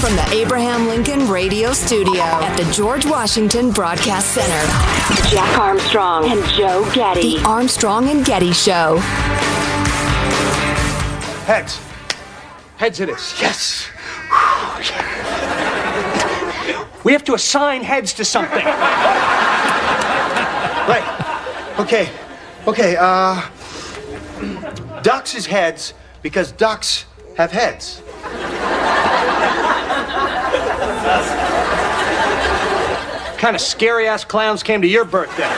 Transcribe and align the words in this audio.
From 0.00 0.14
the 0.14 0.28
Abraham 0.32 0.86
Lincoln 0.86 1.28
Radio 1.28 1.72
Studio 1.72 2.22
at 2.22 2.56
the 2.56 2.70
George 2.72 3.04
Washington 3.04 3.72
Broadcast 3.72 4.28
Center, 4.32 4.64
Jack 5.28 5.58
Armstrong 5.58 6.30
and 6.30 6.44
Joe 6.50 6.88
Getty. 6.94 7.38
The 7.38 7.44
Armstrong 7.44 8.08
and 8.08 8.24
Getty 8.24 8.52
Show. 8.52 8.98
Heads. 11.46 11.80
Heads 12.76 13.00
it 13.00 13.08
is. 13.08 13.34
Yes. 13.40 13.88
We 17.02 17.12
have 17.12 17.24
to 17.24 17.34
assign 17.34 17.82
heads 17.82 18.12
to 18.14 18.24
something. 18.24 18.64
right. 20.86 21.04
Okay. 21.80 22.08
Okay. 22.68 22.96
Uh, 22.98 23.42
ducks 25.02 25.34
is 25.34 25.46
heads 25.46 25.92
because 26.22 26.52
ducks 26.52 27.04
have 27.36 27.50
heads. 27.50 28.00
Kind 33.38 33.54
of 33.54 33.60
scary 33.60 34.06
ass 34.06 34.24
clowns 34.24 34.62
came 34.62 34.82
to 34.82 34.88
your 34.88 35.04
birthday? 35.04 35.42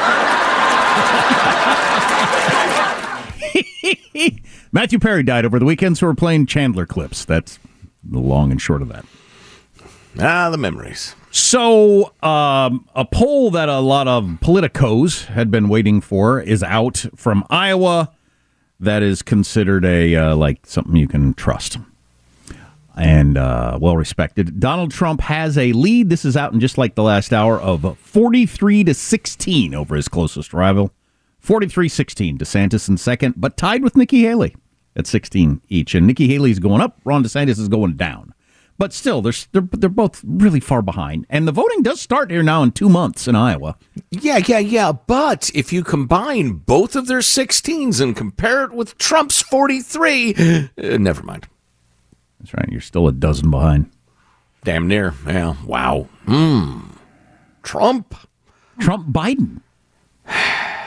Matthew 4.73 4.99
Perry 4.99 5.23
died 5.23 5.45
over 5.45 5.59
the 5.59 5.65
weekend, 5.65 5.99
so 5.99 6.07
we're 6.07 6.15
playing 6.15 6.47
Chandler 6.47 6.87
clips. 6.87 7.25
That's 7.25 7.59
the 8.05 8.21
long 8.21 8.51
and 8.51 8.61
short 8.61 8.83
of 8.83 8.89
that. 8.89 9.05
Ah, 10.19 10.51
the 10.51 10.59
memories. 10.59 11.15
So, 11.31 12.13
um, 12.23 12.89
a 12.95 13.05
poll 13.05 13.51
that 13.53 13.69
a 13.69 13.79
lot 13.81 14.09
of 14.09 14.25
politicos 14.43 15.27
had 15.27 15.51
been 15.51 15.69
waiting 15.69 16.01
for 16.01 16.41
is 16.41 16.63
out 16.63 17.07
from 17.17 17.45
Iowa. 17.51 18.13
That 18.79 19.03
is 19.03 19.23
considered 19.23 19.85
a 19.85 20.17
uh, 20.17 20.37
like 20.37 20.67
something 20.67 20.97
you 20.97 21.09
can 21.09 21.35
trust 21.35 21.79
and 22.97 23.37
uh, 23.37 23.79
well 23.81 23.97
respected. 23.97 24.61
Donald 24.61 24.91
Trump 24.91 25.21
has 25.23 25.57
a 25.57 25.73
lead. 25.73 26.11
This 26.11 26.25
is 26.25 26.37
out 26.37 26.53
in 26.53 26.61
just 26.61 26.79
like 26.79 26.95
the 26.95 27.03
last 27.03 27.33
hour 27.33 27.59
of 27.61 27.99
43 27.99 28.85
to 28.85 28.95
16 28.95 29.75
over 29.75 29.97
his 29.97 30.09
closest 30.09 30.53
rival. 30.53 30.93
43 31.39 31.89
16. 31.89 32.39
DeSantis 32.39 32.89
in 32.89 32.97
second, 32.97 33.35
but 33.37 33.57
tied 33.57 33.83
with 33.83 33.97
Nikki 33.97 34.23
Haley 34.23 34.55
at 34.97 35.07
16 35.07 35.63
each. 35.69 35.95
And 35.95 36.07
Nikki 36.07 36.29
Haley's 36.29 36.59
going 36.59 36.81
up, 36.81 37.01
Ron 37.05 37.25
DeSantis 37.25 37.59
is 37.59 37.69
going 37.69 37.97
down. 37.97 38.35
But 38.79 38.95
still, 38.95 39.21
they're, 39.21 39.35
they're, 39.53 39.69
they're 39.73 39.91
both 39.91 40.23
really 40.25 40.59
far 40.59 40.81
behind. 40.81 41.27
And 41.29 41.47
the 41.47 41.53
voting 41.53 41.83
does 41.83 42.01
start 42.01 42.31
here 42.31 42.43
now 42.43 42.63
in 42.63 42.73
two 42.73 42.89
months 42.89 43.29
in 43.29 43.37
Iowa. 43.37 43.77
Yeah, 44.11 44.39
yeah, 44.39 44.59
yeah. 44.59 44.93
But 44.93 45.51
if 45.55 45.71
you 45.71 45.85
combine 45.85 46.53
both 46.53 46.97
of 46.97 47.07
their 47.07 47.19
16s 47.19 48.01
and 48.01 48.17
compare 48.17 48.65
it 48.65 48.73
with 48.73 48.97
Trump's 48.97 49.43
43, 49.43 50.35
uh, 50.35 50.97
never 50.97 51.23
mind. 51.23 51.47
That's 52.41 52.55
right. 52.55 52.69
You're 52.71 52.81
still 52.81 53.07
a 53.07 53.13
dozen 53.13 53.51
behind. 53.51 53.91
Damn 54.65 54.89
near. 54.89 55.15
Yeah. 55.27 55.57
Wow. 55.65 56.09
Hmm. 56.25 56.81
Trump. 57.63 58.15
Trump 58.79 59.09
Biden. 59.09 59.61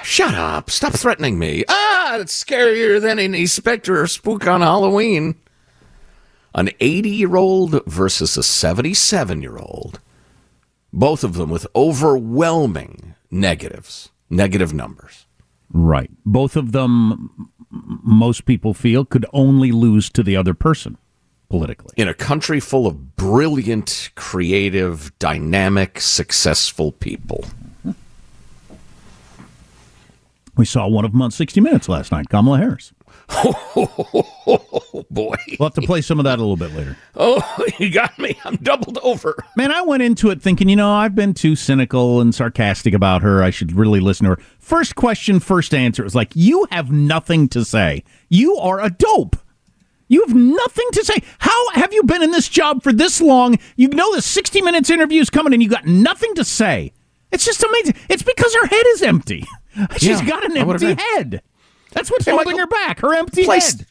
Shut 0.03 0.34
up. 0.34 0.69
Stop 0.69 0.94
threatening 0.94 1.40
me. 1.40 1.64
Ah, 1.69 2.18
it's 2.18 2.44
scarier 2.44 3.00
than 3.00 3.19
any 3.19 3.46
specter 3.46 4.02
or 4.02 4.08
spook 4.08 4.47
on 4.47 4.62
Halloween. 4.62 5.36
An 6.56 6.69
80 6.80 7.09
year 7.09 7.36
old 7.36 7.85
versus 7.85 8.35
a 8.35 8.44
77 8.44 9.41
year 9.41 9.58
old. 9.58 10.00
Both 10.91 11.24
of 11.24 11.34
them 11.34 11.50
with 11.50 11.66
overwhelming 11.75 13.16
negatives, 13.31 14.09
negative 14.30 14.74
numbers. 14.74 15.25
Right. 15.72 16.12
Both 16.24 16.56
of 16.56 16.72
them, 16.72 17.50
most 17.72 18.46
people 18.46 18.75
feel, 18.75 19.06
could 19.06 19.25
only 19.34 19.72
lose 19.72 20.09
to 20.12 20.22
the 20.22 20.35
other 20.35 20.53
person 20.53 20.97
politically. 21.53 21.94
In 21.97 22.08
a 22.08 22.16
country 22.16 22.59
full 22.59 22.88
of 22.88 23.16
brilliant, 23.16 24.09
creative, 24.16 25.16
dynamic, 25.19 26.00
successful 26.00 26.94
people. 26.94 27.46
We 30.58 30.66
saw 30.66 30.88
one 30.88 31.06
of 31.06 31.12
them 31.12 31.22
on 31.22 31.30
60 31.30 31.62
Minutes 31.62 31.88
last 31.88 32.12
night, 32.12 32.30
Kamala 32.30 32.58
Harris. 32.58 32.91
Oh, 33.75 35.06
boy. 35.09 35.36
We'll 35.59 35.69
have 35.69 35.74
to 35.75 35.81
play 35.81 36.02
some 36.02 36.19
of 36.19 36.25
that 36.25 36.38
a 36.40 36.41
little 36.41 36.58
bit 36.58 36.74
later. 36.74 36.97
Oh, 37.16 37.66
you 37.80 37.90
got 37.90 38.18
me. 38.20 38.38
I'm 38.44 38.58
doubled 38.58 38.97
over. 39.02 39.35
Man, 39.56 39.72
I 39.72 39.82
went 39.82 40.03
into 40.03 40.29
it 40.29 40.41
thinking, 40.41 40.70
you 40.70 40.76
know, 40.76 40.91
I've 40.91 41.16
been 41.16 41.34
too 41.34 41.56
cynical 41.56 42.20
and 42.20 42.34
sarcastic 42.35 42.94
about 42.94 43.22
her. 43.22 43.41
I 43.41 43.49
should 43.49 43.72
really 43.72 43.99
listen 43.99 44.26
to 44.26 44.32
her. 44.32 44.40
First 44.59 44.96
question, 44.96 45.40
first 45.40 45.73
answer. 45.73 46.03
It 46.03 46.06
was 46.06 46.16
like, 46.16 46.32
you 46.35 46.67
have 46.72 46.91
nothing 46.91 47.47
to 47.49 47.64
say. 47.64 48.03
You 48.29 48.56
are 48.58 48.79
a 48.82 48.90
dope. 48.90 49.38
You 50.13 50.21
have 50.27 50.35
nothing 50.35 50.85
to 50.93 51.03
say. 51.03 51.15
How 51.39 51.69
have 51.71 51.91
you 51.91 52.03
been 52.03 52.21
in 52.21 52.29
this 52.29 52.47
job 52.47 52.83
for 52.83 52.93
this 52.93 53.19
long? 53.19 53.57
You 53.75 53.87
know 53.87 54.13
the 54.15 54.21
60 54.21 54.61
minutes 54.61 54.91
interview 54.91 55.19
is 55.19 55.31
coming 55.31 55.53
and 55.53 55.63
you 55.63 55.69
got 55.69 55.87
nothing 55.87 56.35
to 56.35 56.43
say. 56.45 56.93
It's 57.31 57.43
just 57.45 57.63
amazing. 57.63 57.95
It's 58.09 58.21
because 58.21 58.53
her 58.53 58.67
head 58.67 58.85
is 58.89 59.01
empty. 59.01 59.45
She's 59.97 60.21
Yeah, 60.21 60.25
got 60.27 60.45
an 60.45 60.55
empty 60.55 60.93
head. 60.93 61.41
That's 61.93 62.11
what's 62.11 62.25
Hey, 62.25 62.31
holding 62.31 62.57
Michael, 62.57 62.59
her 62.59 62.67
back. 62.67 62.99
Her 62.99 63.15
empty 63.15 63.43
play, 63.43 63.59
head. 63.59 63.87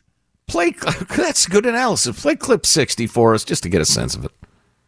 Play, 0.47 0.71
that's 1.17 1.47
good 1.47 1.67
analysis. 1.67 2.21
Play 2.23 2.37
clip 2.37 2.67
60 2.67 3.09
for 3.09 3.35
us 3.35 3.43
just 3.45 3.65
to 3.65 3.69
get 3.69 3.81
a 3.81 3.85
sense 3.85 4.15
of 4.15 4.25
it. 4.25 4.31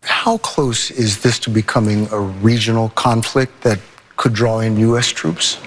How 0.05 0.39
close 0.39 0.93
is 0.93 1.23
this 1.23 1.41
to 1.41 1.51
becoming 1.51 2.07
a 2.13 2.21
regional 2.21 2.91
conflict 2.91 3.61
that 3.63 3.81
could 4.17 4.35
draw 4.35 4.61
in 4.61 4.77
U.S. 4.77 5.09
troops? 5.09 5.59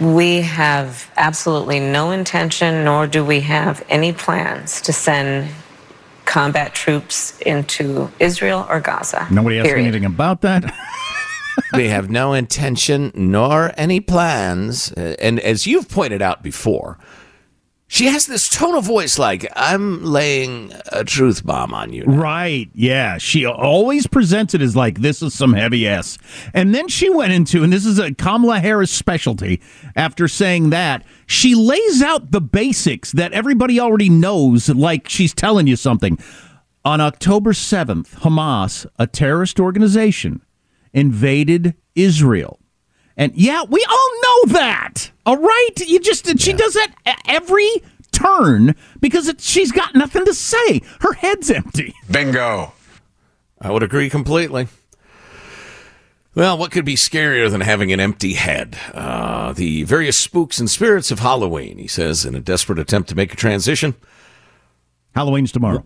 We 0.00 0.42
have 0.42 1.10
absolutely 1.16 1.80
no 1.80 2.10
intention, 2.10 2.84
nor 2.84 3.06
do 3.06 3.24
we 3.24 3.40
have 3.40 3.84
any 3.88 4.12
plans 4.12 4.80
to 4.82 4.92
send 4.92 5.50
combat 6.24 6.74
troops 6.74 7.38
into 7.40 8.10
Israel 8.20 8.66
or 8.68 8.80
Gaza. 8.80 9.26
Nobody 9.30 9.58
asked 9.58 9.66
period. 9.66 9.84
anything 9.84 10.04
about 10.04 10.42
that. 10.42 10.72
they 11.72 11.88
have 11.88 12.10
no 12.10 12.34
intention 12.34 13.10
nor 13.14 13.72
any 13.76 14.00
plans. 14.00 14.92
Uh, 14.92 15.16
and 15.18 15.40
as 15.40 15.66
you've 15.66 15.88
pointed 15.88 16.22
out 16.22 16.42
before, 16.42 16.98
she 17.88 18.06
has 18.06 18.26
this 18.26 18.48
tone 18.48 18.74
of 18.74 18.84
voice 18.84 19.18
like, 19.18 19.50
I'm 19.56 20.04
laying 20.04 20.72
a 20.92 21.04
truth 21.04 21.44
bomb 21.44 21.74
on 21.74 21.92
you. 21.92 22.04
now." 22.04 22.12
Right. 22.12 22.70
Yeah. 22.74 23.18
She 23.18 23.44
always 23.44 24.06
presents 24.06 24.54
it 24.54 24.62
as 24.62 24.76
like 24.76 25.00
this 25.00 25.22
is 25.22 25.34
some 25.34 25.54
heavy 25.54 25.88
ass. 25.88 26.18
And 26.54 26.74
then 26.74 26.86
she 26.88 27.10
went 27.10 27.32
into, 27.32 27.64
and 27.64 27.72
this 27.72 27.86
is 27.86 27.98
a 27.98 28.14
Kamala 28.14 28.60
Harris 28.60 28.90
specialty, 28.90 29.60
after 29.96 30.28
saying 30.28 30.70
that, 30.70 31.04
she 31.26 31.54
lays 31.54 32.02
out 32.02 32.30
the 32.30 32.40
basics 32.40 33.12
that 33.12 33.32
everybody 33.32 33.80
already 33.80 34.10
knows, 34.10 34.68
like 34.68 35.08
she's 35.08 35.34
telling 35.34 35.66
you 35.66 35.76
something. 35.76 36.18
On 36.84 37.00
October 37.00 37.52
7th, 37.52 38.20
Hamas, 38.20 38.86
a 38.98 39.06
terrorist 39.06 39.58
organization, 39.58 40.42
invaded 40.94 41.74
Israel. 41.94 42.60
And 43.18 43.34
yeah, 43.34 43.64
we 43.68 43.84
all 43.90 44.20
know 44.22 44.52
that. 44.52 45.10
All 45.26 45.36
right? 45.36 45.74
You 45.84 45.98
just 45.98 46.38
she 46.38 46.52
does 46.52 46.74
that 46.74 46.94
every 47.26 47.68
turn 48.12 48.76
because 49.00 49.28
it, 49.28 49.40
she's 49.40 49.72
got 49.72 49.94
nothing 49.94 50.24
to 50.24 50.32
say. 50.32 50.80
Her 51.00 51.12
head's 51.12 51.50
empty. 51.50 51.94
Bingo. 52.10 52.72
I 53.60 53.70
would 53.72 53.82
agree 53.82 54.08
completely. 54.08 54.68
Well, 56.36 56.56
what 56.56 56.70
could 56.70 56.84
be 56.84 56.94
scarier 56.94 57.50
than 57.50 57.62
having 57.62 57.92
an 57.92 57.98
empty 57.98 58.34
head? 58.34 58.78
Uh, 58.94 59.52
the 59.52 59.82
various 59.82 60.16
spooks 60.16 60.60
and 60.60 60.70
spirits 60.70 61.10
of 61.10 61.18
Halloween, 61.18 61.78
he 61.78 61.88
says, 61.88 62.24
in 62.24 62.36
a 62.36 62.40
desperate 62.40 62.78
attempt 62.78 63.08
to 63.08 63.16
make 63.16 63.32
a 63.32 63.36
transition. 63.36 63.96
Halloween's 65.16 65.50
tomorrow. 65.50 65.84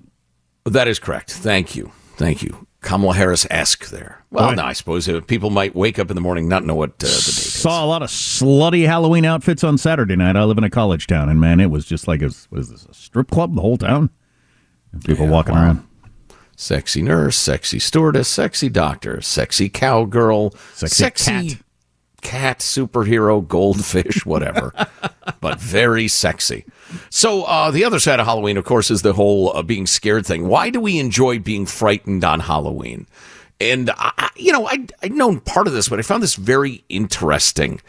That 0.66 0.88
is 0.88 0.98
correct. 0.98 1.30
Thank 1.30 1.74
you. 1.74 1.90
Thank 2.16 2.42
you. 2.42 2.66
Kamala 2.82 3.14
Harris 3.14 3.46
esque 3.50 3.86
there. 3.90 4.24
Well, 4.30 4.48
Right. 4.48 4.56
no, 4.56 4.64
I 4.64 4.72
suppose 4.72 5.08
uh, 5.08 5.20
people 5.22 5.50
might 5.50 5.74
wake 5.74 5.98
up 5.98 6.10
in 6.10 6.14
the 6.16 6.20
morning 6.20 6.48
not 6.48 6.64
know 6.64 6.74
what 6.74 6.90
uh, 6.90 6.94
the 6.98 7.06
date 7.06 7.12
is. 7.14 7.52
Saw 7.52 7.84
a 7.84 7.86
lot 7.86 8.02
of 8.02 8.08
slutty 8.10 8.86
Halloween 8.86 9.24
outfits 9.24 9.62
on 9.64 9.78
Saturday 9.78 10.16
night. 10.16 10.36
I 10.36 10.44
live 10.44 10.58
in 10.58 10.64
a 10.64 10.70
college 10.70 11.06
town, 11.06 11.28
and 11.28 11.40
man, 11.40 11.60
it 11.60 11.70
was 11.70 11.84
just 11.86 12.06
like 12.08 12.22
a, 12.22 12.30
what 12.50 12.60
is 12.60 12.70
this, 12.70 12.84
a 12.86 12.92
strip 12.94 13.30
club? 13.30 13.54
The 13.54 13.60
whole 13.60 13.76
town, 13.78 14.10
And 14.92 15.04
people 15.04 15.26
walking 15.28 15.54
around. 15.54 15.86
Sexy 16.56 17.02
nurse, 17.02 17.36
sexy 17.36 17.78
stewardess, 17.78 18.28
sexy 18.28 18.68
doctor, 18.68 19.20
sexy 19.20 19.68
cowgirl, 19.68 20.54
Sexy 20.74 21.04
cat. 21.50 21.62
cat 22.20 22.58
superhero, 22.60 23.46
goldfish, 23.46 24.24
whatever, 24.26 24.72
but 25.40 25.58
very 25.60 26.08
sexy. 26.08 26.64
So 27.10 27.44
uh, 27.44 27.70
the 27.70 27.84
other 27.84 27.98
side 27.98 28.20
of 28.20 28.26
Halloween, 28.26 28.56
of 28.56 28.64
course, 28.64 28.90
is 28.90 29.02
the 29.02 29.12
whole 29.12 29.56
uh, 29.56 29.62
being 29.62 29.86
scared 29.86 30.26
thing. 30.26 30.48
Why 30.48 30.70
do 30.70 30.80
we 30.80 30.98
enjoy 30.98 31.38
being 31.38 31.66
frightened 31.66 32.24
on 32.24 32.40
Halloween? 32.40 33.06
And 33.60 33.90
I, 33.96 34.30
you 34.36 34.52
know, 34.52 34.66
I 34.66 34.86
I'd 35.02 35.12
known 35.12 35.40
part 35.40 35.66
of 35.66 35.72
this, 35.72 35.88
but 35.88 35.98
I 35.98 36.02
found 36.02 36.22
this 36.22 36.34
very 36.34 36.84
interesting. 36.88 37.80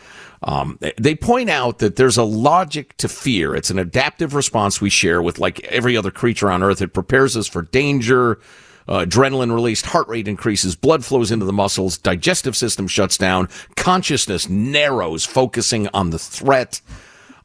Um, 0.44 0.78
they 0.98 1.16
point 1.16 1.50
out 1.50 1.80
that 1.80 1.96
there's 1.96 2.18
a 2.18 2.24
logic 2.24 2.98
to 2.98 3.08
fear. 3.08 3.56
It's 3.56 3.70
an 3.70 3.80
adaptive 3.80 4.36
response 4.36 4.82
we 4.82 4.90
share 4.90 5.22
with 5.22 5.40
like 5.40 5.64
every 5.64 5.96
other 5.96 6.12
creature 6.12 6.52
on 6.52 6.62
Earth. 6.62 6.82
It 6.82 6.94
prepares 6.94 7.38
us 7.38 7.48
for 7.48 7.62
danger. 7.62 8.40
Uh, 8.86 9.06
adrenaline 9.06 9.54
released, 9.54 9.86
heart 9.86 10.08
rate 10.10 10.28
increases, 10.28 10.76
blood 10.76 11.06
flows 11.06 11.32
into 11.32 11.46
the 11.46 11.54
muscles, 11.54 11.98
digestive 11.98 12.56
system 12.56 12.86
shuts 12.86 13.18
down, 13.18 13.48
consciousness 13.78 14.50
narrows, 14.50 15.26
focusing 15.26 15.88
on 15.94 16.10
the 16.10 16.20
threat. 16.20 16.82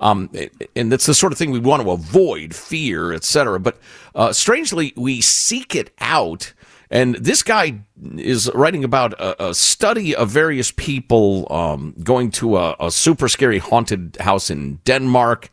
Um, 0.01 0.31
and 0.77 0.93
that's 0.93 1.07
the 1.07 1.15
sort 1.15 1.33
of 1.33 1.39
thing 1.39 1.51
we 1.51 1.59
want 1.59 1.83
to 1.83 1.91
avoid, 1.91 2.55
fear, 2.55 3.13
etc. 3.13 3.59
But 3.59 3.79
uh, 4.15 4.33
strangely, 4.33 4.93
we 4.97 5.21
seek 5.21 5.75
it 5.75 5.91
out. 5.99 6.53
And 6.91 7.17
this 7.17 7.43
guy 7.43 7.81
is 8.17 8.51
writing 8.55 8.83
about 8.85 9.13
a, 9.15 9.49
a 9.49 9.55
study 9.55 10.15
of 10.17 10.31
various 10.31 10.71
people 10.71 11.47
um, 11.53 11.95
going 12.03 12.31
to 12.33 12.57
a, 12.57 12.77
a 12.81 12.91
super 12.91 13.29
scary 13.29 13.59
haunted 13.59 14.17
house 14.21 14.51
in 14.51 14.77
Denmark. 14.85 15.51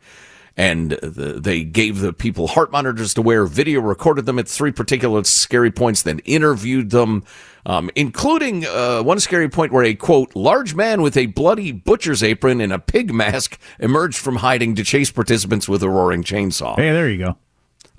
And 0.58 0.92
the, 0.92 1.38
they 1.38 1.64
gave 1.64 2.00
the 2.00 2.14
people 2.14 2.46
heart 2.46 2.72
monitors 2.72 3.12
to 3.14 3.22
wear, 3.22 3.44
video 3.44 3.80
recorded 3.80 4.24
them 4.24 4.38
at 4.38 4.48
three 4.48 4.72
particular 4.72 5.22
scary 5.24 5.70
points, 5.70 6.02
then 6.02 6.20
interviewed 6.20 6.90
them, 6.90 7.24
um, 7.66 7.90
including 7.94 8.64
uh, 8.64 9.02
one 9.02 9.20
scary 9.20 9.50
point 9.50 9.70
where 9.70 9.84
a 9.84 9.94
quote, 9.94 10.34
large 10.34 10.74
man 10.74 11.02
with 11.02 11.14
a 11.16 11.26
bloody 11.26 11.72
butcher's 11.72 12.22
apron 12.22 12.62
and 12.62 12.72
a 12.72 12.78
pig 12.78 13.12
mask 13.12 13.58
emerged 13.78 14.16
from 14.16 14.36
hiding 14.36 14.74
to 14.76 14.84
chase 14.84 15.10
participants 15.10 15.68
with 15.68 15.82
a 15.82 15.90
roaring 15.90 16.22
chainsaw. 16.22 16.74
Hey, 16.76 16.90
there 16.90 17.10
you 17.10 17.18
go. 17.18 17.36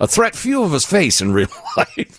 A 0.00 0.08
threat 0.08 0.34
few 0.34 0.64
of 0.64 0.74
us 0.74 0.84
face 0.84 1.20
in 1.20 1.32
real 1.34 1.48
life. 1.76 2.18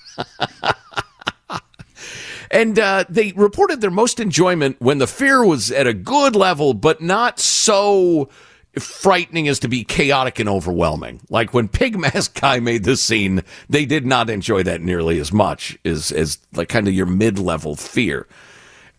and 2.49 2.79
uh, 2.79 3.03
they 3.09 3.33
reported 3.33 3.81
their 3.81 3.91
most 3.91 4.21
enjoyment 4.21 4.77
when 4.79 4.99
the 4.99 5.07
fear 5.07 5.43
was 5.43 5.69
at 5.69 5.85
a 5.85 5.93
good 5.93 6.35
level, 6.35 6.73
but 6.73 7.01
not 7.01 7.39
so 7.39 8.29
frightening 8.77 9.47
as 9.47 9.59
to 9.59 9.67
be 9.67 9.83
chaotic 9.83 10.39
and 10.39 10.47
overwhelming. 10.47 11.21
Like 11.29 11.53
when 11.53 11.67
Pig 11.67 11.97
Mask 11.97 12.39
Guy 12.39 12.59
made 12.59 12.83
this 12.83 13.01
scene, 13.01 13.43
they 13.69 13.85
did 13.85 14.05
not 14.05 14.29
enjoy 14.29 14.63
that 14.63 14.81
nearly 14.81 15.19
as 15.19 15.31
much 15.31 15.77
as 15.85 16.11
as 16.11 16.37
like 16.53 16.69
kind 16.69 16.87
of 16.87 16.93
your 16.93 17.05
mid 17.05 17.39
level 17.39 17.75
fear. 17.75 18.27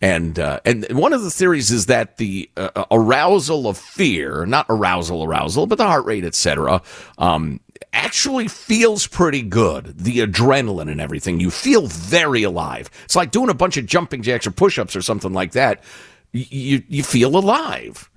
And 0.01 0.39
uh, 0.39 0.59
and 0.65 0.85
one 0.91 1.13
of 1.13 1.21
the 1.21 1.29
theories 1.29 1.69
is 1.69 1.85
that 1.85 2.17
the 2.17 2.49
uh, 2.57 2.85
arousal 2.89 3.67
of 3.67 3.77
fear, 3.77 4.47
not 4.47 4.65
arousal, 4.67 5.23
arousal, 5.23 5.67
but 5.67 5.77
the 5.77 5.85
heart 5.85 6.05
rate, 6.05 6.25
etc., 6.25 6.81
um, 7.19 7.59
actually 7.93 8.47
feels 8.47 9.05
pretty 9.05 9.43
good. 9.43 9.93
The 9.99 10.19
adrenaline 10.19 10.89
and 10.89 10.99
everything, 10.99 11.39
you 11.39 11.51
feel 11.51 11.85
very 11.85 12.41
alive. 12.41 12.89
It's 13.05 13.15
like 13.15 13.29
doing 13.29 13.49
a 13.49 13.53
bunch 13.53 13.77
of 13.77 13.85
jumping 13.85 14.23
jacks 14.23 14.47
or 14.47 14.51
push-ups 14.51 14.95
or 14.95 15.03
something 15.03 15.33
like 15.33 15.51
that. 15.51 15.83
You 16.31 16.81
you 16.87 17.03
feel 17.03 17.37
alive, 17.37 18.09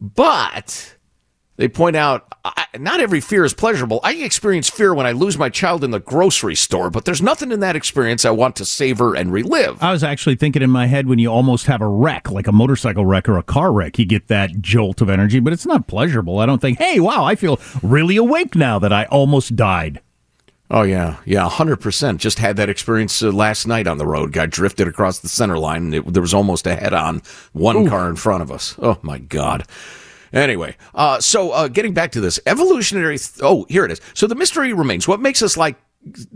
but 0.00 0.96
they 1.56 1.68
point 1.68 1.96
out 1.96 2.32
not 2.78 3.00
every 3.00 3.20
fear 3.20 3.44
is 3.44 3.54
pleasurable. 3.54 4.00
I 4.02 4.12
experience 4.14 4.68
fear 4.68 4.94
when 4.94 5.06
I 5.06 5.12
lose 5.12 5.38
my 5.38 5.48
child 5.48 5.82
in 5.82 5.90
the 5.90 5.98
grocery 5.98 6.54
store, 6.54 6.90
but 6.90 7.04
there's 7.04 7.22
nothing 7.22 7.50
in 7.50 7.60
that 7.60 7.76
experience 7.76 8.24
I 8.24 8.30
want 8.30 8.56
to 8.56 8.64
savor 8.64 9.14
and 9.14 9.32
relive. 9.32 9.82
I 9.82 9.92
was 9.92 10.04
actually 10.04 10.36
thinking 10.36 10.62
in 10.62 10.70
my 10.70 10.86
head 10.86 11.06
when 11.06 11.18
you 11.18 11.28
almost 11.28 11.66
have 11.66 11.80
a 11.80 11.88
wreck, 11.88 12.30
like 12.30 12.46
a 12.46 12.52
motorcycle 12.52 13.06
wreck 13.06 13.28
or 13.28 13.38
a 13.38 13.42
car 13.42 13.72
wreck, 13.72 13.98
you 13.98 14.04
get 14.04 14.28
that 14.28 14.60
jolt 14.60 15.00
of 15.00 15.08
energy, 15.08 15.40
but 15.40 15.52
it's 15.52 15.66
not 15.66 15.86
pleasurable. 15.86 16.38
I 16.38 16.46
don't 16.46 16.60
think, 16.60 16.78
hey, 16.78 17.00
wow, 17.00 17.24
I 17.24 17.34
feel 17.34 17.58
really 17.82 18.16
awake 18.16 18.54
now 18.54 18.78
that 18.78 18.92
I 18.92 19.04
almost 19.06 19.56
died. 19.56 20.00
Oh 20.68 20.82
yeah, 20.82 21.18
yeah, 21.24 21.48
hundred 21.48 21.76
percent. 21.76 22.20
Just 22.20 22.38
had 22.40 22.56
that 22.56 22.68
experience 22.68 23.22
uh, 23.22 23.30
last 23.30 23.66
night 23.66 23.86
on 23.86 23.98
the 23.98 24.06
road. 24.06 24.32
Guy 24.32 24.46
drifted 24.46 24.88
across 24.88 25.20
the 25.20 25.28
center 25.28 25.58
line, 25.58 25.84
and 25.84 25.94
it, 25.94 26.12
there 26.12 26.22
was 26.22 26.34
almost 26.34 26.66
a 26.66 26.74
head-on 26.74 27.22
one 27.52 27.88
car 27.88 28.08
in 28.08 28.16
front 28.16 28.42
of 28.42 28.50
us. 28.50 28.74
Oh 28.80 28.98
my 29.02 29.18
god. 29.18 29.64
Anyway, 30.32 30.76
uh, 30.94 31.20
so 31.20 31.52
uh, 31.52 31.68
getting 31.68 31.94
back 31.94 32.10
to 32.12 32.20
this 32.20 32.40
evolutionary. 32.46 33.16
Th- 33.16 33.38
oh, 33.42 33.64
here 33.68 33.84
it 33.84 33.92
is. 33.92 34.00
So 34.12 34.26
the 34.26 34.34
mystery 34.34 34.72
remains. 34.72 35.06
What 35.06 35.20
makes 35.20 35.40
us 35.40 35.56
like 35.56 35.76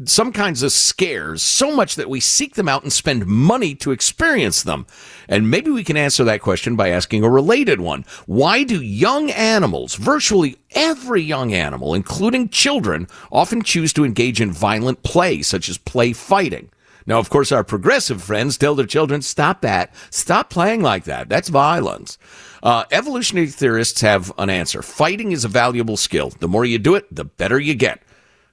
some 0.05 0.33
kinds 0.33 0.63
of 0.63 0.73
scares 0.73 1.43
so 1.43 1.75
much 1.75 1.95
that 1.95 2.11
we 2.11 2.21
seek 2.21 2.55
them 2.55 2.69
out 2.69 2.83
and 2.83 2.93
spend 2.93 3.27
money 3.27 3.75
to 3.77 3.93
experience 3.93 4.63
them? 4.63 4.87
And 5.29 5.51
maybe 5.51 5.71
we 5.71 5.85
can 5.85 5.97
answer 5.97 6.25
that 6.25 6.43
question 6.43 6.77
by 6.77 6.89
asking 6.89 7.25
a 7.25 7.31
related 7.31 7.81
one. 7.81 8.05
Why 8.27 8.63
do 8.63 8.81
young 8.81 9.31
animals, 9.31 9.95
virtually 9.95 10.57
every 10.73 11.23
young 11.23 11.53
animal, 11.53 11.95
including 11.95 12.49
children, 12.49 13.07
often 13.31 13.63
choose 13.63 13.93
to 13.95 14.05
engage 14.05 14.41
in 14.41 14.53
violent 14.53 15.03
play, 15.03 15.43
such 15.43 15.69
as 15.69 15.79
play 15.79 16.13
fighting? 16.13 16.71
Now, 17.07 17.19
of 17.19 17.31
course, 17.31 17.51
our 17.51 17.65
progressive 17.65 18.23
friends 18.23 18.57
tell 18.57 18.75
their 18.75 18.87
children, 18.87 19.23
stop 19.23 19.63
that. 19.63 19.95
Stop 20.11 20.51
playing 20.51 20.83
like 20.83 21.05
that. 21.05 21.29
That's 21.29 21.49
violence. 21.49 22.19
Uh, 22.63 22.85
evolutionary 22.93 23.49
theorists 23.49 24.01
have 24.03 24.33
an 24.39 24.51
answer. 24.51 24.83
Fighting 24.83 25.33
is 25.33 25.45
a 25.45 25.49
valuable 25.49 25.97
skill. 25.97 26.31
The 26.39 26.49
more 26.49 26.65
you 26.65 26.79
do 26.79 26.95
it, 26.95 27.13
the 27.15 27.25
better 27.25 27.59
you 27.59 27.75
get. 27.75 28.03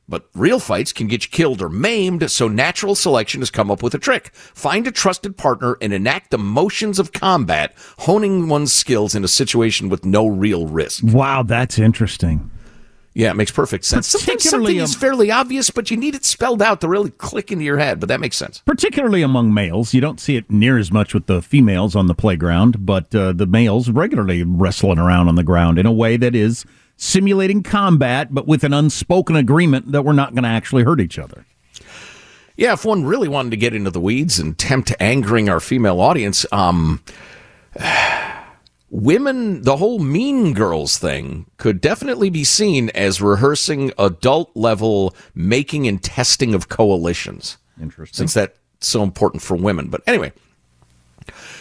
But 0.10 0.26
real 0.34 0.60
fights 0.60 0.94
can 0.94 1.08
get 1.08 1.26
you 1.26 1.30
killed 1.30 1.62
or 1.62 1.68
maimed, 1.68 2.32
so 2.32 2.48
natural 2.48 2.96
selection 2.96 3.42
has 3.42 3.52
come 3.52 3.70
up 3.70 3.84
with 3.84 3.94
a 3.94 4.00
trick. 4.00 4.32
Find 4.34 4.88
a 4.88 4.92
trusted 4.92 5.38
partner 5.38 5.78
and 5.82 5.92
enact 5.92 6.32
the 6.32 6.38
motions 6.38 6.98
of 6.98 7.12
combat, 7.12 7.74
honing 8.00 8.48
one's 8.48 8.72
skills 8.72 9.16
in 9.16 9.26
a 9.26 9.28
situation 9.28 9.90
with 9.90 10.06
no 10.06 10.26
real 10.26 10.66
risk. 10.66 11.04
Wow, 11.04 11.44
that's 11.44 11.78
interesting. 11.78 12.50
Yeah, 13.18 13.32
it 13.32 13.34
makes 13.34 13.52
perfect 13.52 13.84
sense. 13.84 14.08
Sometimes 14.08 14.44
something 14.48 14.78
is 14.78 14.94
fairly 14.94 15.32
obvious, 15.32 15.72
but 15.72 15.90
you 15.90 15.98
need 15.98 16.14
it 16.14 16.24
spelled 16.24 16.62
out 16.62 16.82
to 16.82 16.88
really 16.88 17.10
click 17.10 17.52
into 17.52 17.66
your 17.66 17.80
head, 17.80 18.00
but 18.00 18.10
that 18.10 18.20
makes 18.20 18.38
sense. 18.38 18.62
Particularly 18.64 19.24
among 19.24 19.54
males. 19.54 19.92
You 19.92 20.02
don't 20.02 20.20
see 20.20 20.36
it 20.36 20.52
near 20.52 20.78
as 20.78 20.92
much 20.92 21.16
with 21.16 21.26
the 21.26 21.42
females 21.42 21.96
on 21.96 22.06
the 22.06 22.14
playground, 22.14 22.86
but 22.86 23.14
uh, 23.16 23.34
the 23.34 23.48
males 23.48 23.90
regularly 23.90 24.44
wrestling 24.44 25.00
around 25.00 25.30
on 25.30 25.36
the 25.36 25.44
ground 25.44 25.80
in 25.80 25.88
a 25.88 25.92
way 25.92 26.16
that 26.16 26.36
is 26.36 26.64
simulating 26.98 27.64
combat, 27.64 28.34
but 28.34 28.48
with 28.48 28.64
an 28.64 28.74
unspoken 28.74 29.36
agreement 29.36 29.92
that 29.92 30.04
we're 30.04 30.14
not 30.14 30.34
going 30.34 30.44
to 30.44 30.50
actually 30.50 30.84
hurt 30.84 31.00
each 31.00 31.18
other. 31.18 31.46
Yeah, 32.58 32.74
if 32.74 32.84
one 32.84 33.06
really 33.06 33.28
wanted 33.28 33.52
to 33.52 33.58
get 33.58 33.76
into 33.76 33.92
the 33.92 34.02
weeds 34.02 34.40
and 34.40 34.58
tempt 34.58 34.92
angering 35.00 35.48
our 35.48 35.60
female 35.60 36.02
audience, 36.02 36.44
um, 36.52 37.04
women, 38.90 39.62
the 39.62 39.78
whole 39.78 40.00
Mean 40.00 40.54
Girls 40.54 40.98
thing 40.98 41.46
could 41.58 41.80
definitely 41.80 42.32
be 42.32 42.44
seen 42.44 42.90
as 42.90 43.22
rehearsing 43.22 43.92
adult 44.00 44.52
level 44.56 45.16
making 45.36 45.88
and 45.88 46.04
testing 46.04 46.56
of 46.56 46.68
coalitions. 46.68 47.58
Interesting. 47.80 48.18
Since 48.18 48.34
that's 48.34 48.60
so 48.82 49.04
important 49.04 49.44
for 49.44 49.56
women. 49.56 49.90
But 49.90 50.02
anyway. 50.08 50.34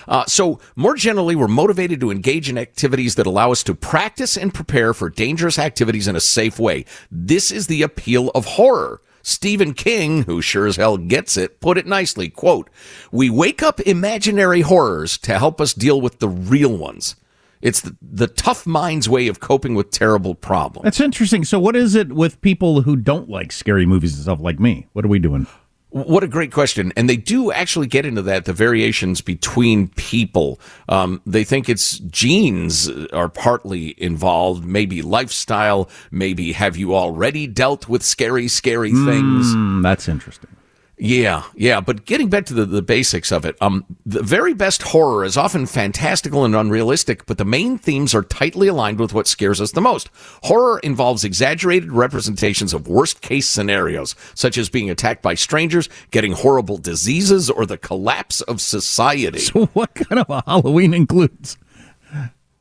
Uh, 0.08 0.25
so, 0.26 0.60
more 0.75 0.94
generally, 0.94 1.36
we're 1.36 1.48
motivated 1.48 2.00
to 2.00 2.10
engage 2.10 2.48
in 2.48 2.58
activities 2.58 3.14
that 3.16 3.26
allow 3.26 3.52
us 3.52 3.62
to 3.64 3.75
practice 3.75 4.36
and 4.36 4.54
prepare 4.54 4.94
for 4.94 5.10
dangerous 5.10 5.58
activities 5.58 6.08
in 6.08 6.16
a 6.16 6.20
safe 6.20 6.58
way. 6.58 6.84
This 7.10 7.50
is 7.50 7.66
the 7.66 7.82
appeal 7.82 8.30
of 8.34 8.44
horror. 8.44 9.00
Stephen 9.22 9.75
King, 9.75 10.22
who 10.22 10.40
sure 10.40 10.68
as 10.68 10.76
hell 10.76 10.96
gets 10.96 11.36
it, 11.36 11.60
put 11.60 11.76
it 11.76 11.84
nicely. 11.84 12.28
Quote, 12.28 12.70
we 13.10 13.28
wake 13.28 13.60
up 13.60 13.80
imaginary 13.80 14.60
horrors 14.60 15.18
to 15.18 15.36
help 15.36 15.60
us 15.60 15.75
deal 15.75 16.00
with 16.00 16.20
the 16.20 16.28
real 16.28 16.76
ones. 16.76 17.16
It's 17.60 17.80
the, 17.80 17.96
the 18.00 18.28
tough 18.28 18.66
mind's 18.66 19.08
way 19.08 19.26
of 19.26 19.40
coping 19.40 19.75
with 19.75 19.90
terrible 19.90 20.36
problems. 20.36 20.84
That's 20.84 21.00
interesting. 21.00 21.44
So, 21.44 21.58
what 21.58 21.75
is 21.75 21.96
it 21.96 22.12
with 22.12 22.40
people 22.40 22.82
who 22.82 22.94
don't 22.94 23.28
like 23.28 23.50
scary 23.50 23.84
movies 23.84 24.14
and 24.14 24.22
stuff 24.22 24.38
like 24.40 24.60
me? 24.60 24.86
What 24.92 25.04
are 25.04 25.08
we 25.08 25.18
doing? 25.18 25.48
What 25.90 26.25
a 26.25 26.28
great 26.28 26.52
question. 26.52 26.93
And 26.97 27.09
they 27.09 27.16
do 27.16 27.52
actually 27.52 27.87
get 27.87 28.05
into 28.05 28.21
that, 28.23 28.45
the 28.45 28.52
variations 28.52 29.21
between 29.21 29.88
people. 29.88 30.61
Um, 30.88 31.23
they 31.25 31.45
think 31.45 31.69
it's 31.69 31.99
genes 31.99 32.90
are 33.12 33.28
partly 33.28 33.95
involved, 34.02 34.64
maybe 34.64 35.00
lifestyle, 35.00 35.88
maybe 36.11 36.52
have 36.52 36.76
you 36.76 36.95
already 36.95 37.47
dealt 37.47 37.88
with 37.88 38.02
scary, 38.02 38.49
scary 38.49 38.90
things? 38.90 39.55
Mm, 39.55 39.83
that's 39.83 40.09
interesting. 40.09 40.50
Yeah, 40.98 41.42
yeah, 41.54 41.82
but 41.82 42.06
getting 42.06 42.30
back 42.30 42.46
to 42.46 42.54
the, 42.54 42.64
the 42.64 42.80
basics 42.80 43.30
of 43.30 43.44
it, 43.44 43.54
um, 43.60 43.84
the 44.06 44.22
very 44.22 44.54
best 44.54 44.80
horror 44.80 45.26
is 45.26 45.36
often 45.36 45.66
fantastical 45.66 46.42
and 46.42 46.56
unrealistic, 46.56 47.26
but 47.26 47.36
the 47.36 47.44
main 47.44 47.76
themes 47.76 48.14
are 48.14 48.22
tightly 48.22 48.68
aligned 48.68 48.98
with 48.98 49.12
what 49.12 49.26
scares 49.26 49.60
us 49.60 49.72
the 49.72 49.82
most. 49.82 50.08
Horror 50.44 50.78
involves 50.78 51.22
exaggerated 51.22 51.92
representations 51.92 52.72
of 52.72 52.88
worst 52.88 53.20
case 53.20 53.46
scenarios, 53.46 54.14
such 54.34 54.56
as 54.56 54.70
being 54.70 54.88
attacked 54.88 55.20
by 55.20 55.34
strangers, 55.34 55.90
getting 56.12 56.32
horrible 56.32 56.78
diseases, 56.78 57.50
or 57.50 57.66
the 57.66 57.76
collapse 57.76 58.40
of 58.42 58.60
society. 58.60 59.40
So, 59.46 59.66
what 59.74 59.94
kind 59.94 60.18
of 60.18 60.28
a 60.28 60.42
Halloween 60.46 60.92
includes? 60.92 61.56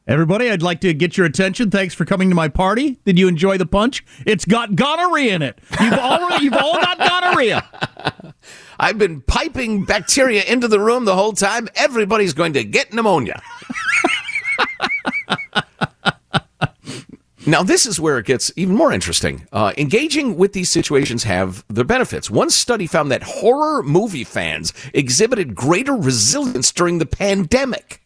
Everybody, 0.07 0.51
I'd 0.51 0.61
like 0.61 0.81
to 0.81 0.93
get 0.93 1.17
your 1.17 1.25
attention. 1.25 1.71
Thanks 1.71 1.95
for 1.95 2.05
coming 2.05 2.29
to 2.29 2.35
my 2.35 2.47
party. 2.47 2.99
Did 3.05 3.17
you 3.17 3.27
enjoy 3.27 3.57
the 3.57 3.65
punch? 3.65 4.05
It's 4.23 4.45
got 4.45 4.75
gonorrhea 4.75 5.33
in 5.33 5.41
it. 5.41 5.57
You've 5.81 5.93
all, 5.93 6.37
you've 6.41 6.53
all 6.53 6.75
got 6.75 6.99
gonorrhea. 6.99 7.67
I've 8.79 8.99
been 8.99 9.21
piping 9.21 9.83
bacteria 9.83 10.43
into 10.43 10.67
the 10.67 10.79
room 10.79 11.05
the 11.05 11.15
whole 11.15 11.33
time. 11.33 11.67
Everybody's 11.75 12.33
going 12.33 12.53
to 12.53 12.63
get 12.63 12.93
pneumonia. 12.93 13.41
Now, 17.47 17.61
this 17.61 17.85
is 17.85 17.99
where 17.99 18.17
it 18.17 18.25
gets 18.25 18.51
even 18.55 18.75
more 18.75 18.91
interesting. 18.91 19.47
Uh, 19.51 19.71
engaging 19.77 20.35
with 20.35 20.53
these 20.53 20.67
situations 20.67 21.25
have 21.25 21.63
their 21.67 21.83
benefits. 21.83 22.27
One 22.27 22.49
study 22.49 22.87
found 22.87 23.11
that 23.11 23.21
horror 23.21 23.83
movie 23.83 24.23
fans 24.23 24.73
exhibited 24.95 25.53
greater 25.53 25.93
resilience 25.93 26.71
during 26.71 26.97
the 26.97 27.05
pandemic. 27.05 28.01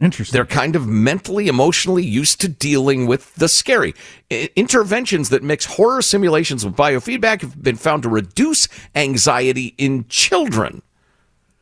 Interesting. 0.00 0.32
They're 0.34 0.46
kind 0.46 0.76
of 0.76 0.86
mentally, 0.86 1.46
emotionally 1.46 2.04
used 2.04 2.40
to 2.40 2.48
dealing 2.48 3.06
with 3.06 3.34
the 3.34 3.48
scary. 3.48 3.94
I- 4.30 4.48
interventions 4.56 5.28
that 5.28 5.42
mix 5.42 5.66
horror 5.66 6.00
simulations 6.00 6.64
with 6.64 6.74
biofeedback 6.74 7.42
have 7.42 7.62
been 7.62 7.76
found 7.76 8.02
to 8.04 8.08
reduce 8.08 8.66
anxiety 8.94 9.74
in 9.76 10.06
children. 10.08 10.80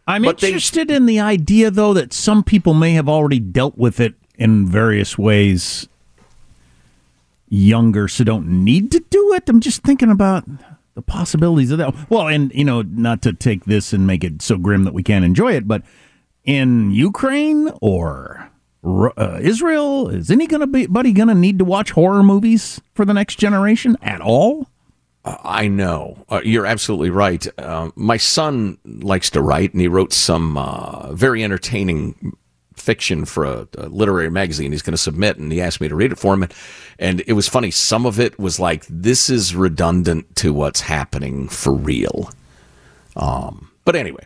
I'm 0.07 0.23
But 0.23 0.38
they- 0.38 0.49
interested 0.49 0.90
in 0.90 1.07
the 1.07 1.18
idea, 1.21 1.71
though, 1.71 1.92
that 1.95 2.12
some 2.12 2.42
people 2.45 2.75
may 2.75 2.92
have 2.92 3.09
already 3.09 3.40
dealt 3.40 3.76
with 3.76 3.99
it 3.99 4.14
in 4.38 4.66
various 4.68 5.18
ways 5.18 5.88
younger, 7.49 8.09
so 8.09 8.25
don't 8.25 8.47
need 8.47 8.90
to 8.92 9.00
do 9.11 9.33
it. 9.35 9.49
I'm 9.49 9.61
just 9.61 9.83
thinking 9.83 10.11
about 10.11 10.45
the 10.95 11.02
possibilities 11.02 11.71
of 11.71 11.78
that. 11.78 11.95
Well, 12.11 12.28
and, 12.28 12.52
you 12.54 12.64
know, 12.64 12.83
not 12.83 13.23
to 13.23 13.33
take 13.33 13.64
this 13.64 13.92
and 13.92 14.07
make 14.07 14.23
it 14.23 14.42
so 14.42 14.57
grim 14.59 14.85
that 14.85 14.95
we 14.95 15.02
can't 15.02 15.25
enjoy 15.25 15.54
it, 15.54 15.66
but 15.66 15.83
in 16.49 16.90
Ukraine 16.93 17.71
or 17.83 18.50
uh, 18.83 19.38
Israel, 19.38 20.09
is 20.09 20.31
anybody 20.31 21.12
going 21.12 21.28
to 21.28 21.35
need 21.35 21.59
to 21.59 21.64
watch 21.67 21.90
horror 21.90 22.23
movies 22.23 22.81
for 22.95 23.05
the 23.05 23.12
next 23.12 23.38
generation 23.38 23.99
at 24.00 24.23
all? 24.23 24.67
I 25.25 25.69
know. 25.69 26.25
Uh, 26.31 26.40
you're 26.43 26.64
absolutely 26.64 27.11
right. 27.11 27.47
Uh, 27.59 27.90
my 27.97 28.17
son 28.17 28.78
likes 28.83 29.28
to 29.31 29.43
write, 29.43 29.75
and 29.75 29.83
he 29.83 29.88
wrote 29.88 30.14
some 30.14 30.57
uh, 30.57 31.12
very 31.12 31.45
entertaining 31.45 32.35
fiction 32.75 33.26
for 33.26 33.45
a, 33.45 33.69
a 33.76 33.88
literary 33.88 34.31
magazine 34.31 34.73
he's 34.73 34.81
going 34.81 34.93
to 34.93 34.97
submit, 34.97 35.37
and 35.37 35.52
he 35.52 35.61
asked 35.61 35.83
me 35.83 35.88
to 35.88 35.95
read 35.95 36.12
it 36.12 36.19
for 36.19 36.33
him. 36.33 36.45
And, 36.45 36.55
and 36.99 37.23
it 37.26 37.35
was 37.35 37.47
funny. 37.47 37.71
Some 37.71 38.07
of 38.07 38.19
it 38.19 38.38
was 38.38 38.59
like, 38.59 38.87
this 38.88 39.28
is 39.28 39.55
redundant 39.55 40.35
to 40.37 40.55
what's 40.55 40.81
happening 40.81 41.47
for 41.47 41.75
real. 41.75 42.31
Um, 43.17 43.71
but 43.85 43.97
anyway. 43.97 44.25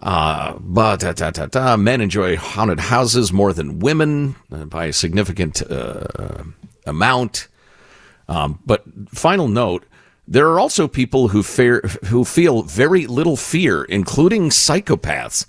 Uh, 0.00 0.54
but 0.60 1.00
da, 1.00 1.12
da, 1.12 1.30
da, 1.30 1.46
da, 1.46 1.76
men 1.76 2.00
enjoy 2.00 2.34
haunted 2.36 2.80
houses 2.80 3.32
more 3.32 3.52
than 3.52 3.80
women 3.80 4.34
uh, 4.50 4.64
by 4.64 4.86
a 4.86 4.92
significant 4.92 5.62
uh, 5.70 6.42
amount. 6.86 7.48
Um, 8.26 8.60
but 8.64 8.82
final 9.10 9.46
note: 9.46 9.84
there 10.26 10.48
are 10.48 10.58
also 10.58 10.88
people 10.88 11.28
who 11.28 11.42
fear, 11.42 11.80
who 12.06 12.24
feel 12.24 12.62
very 12.62 13.06
little 13.06 13.36
fear, 13.36 13.84
including 13.84 14.48
psychopaths. 14.48 15.44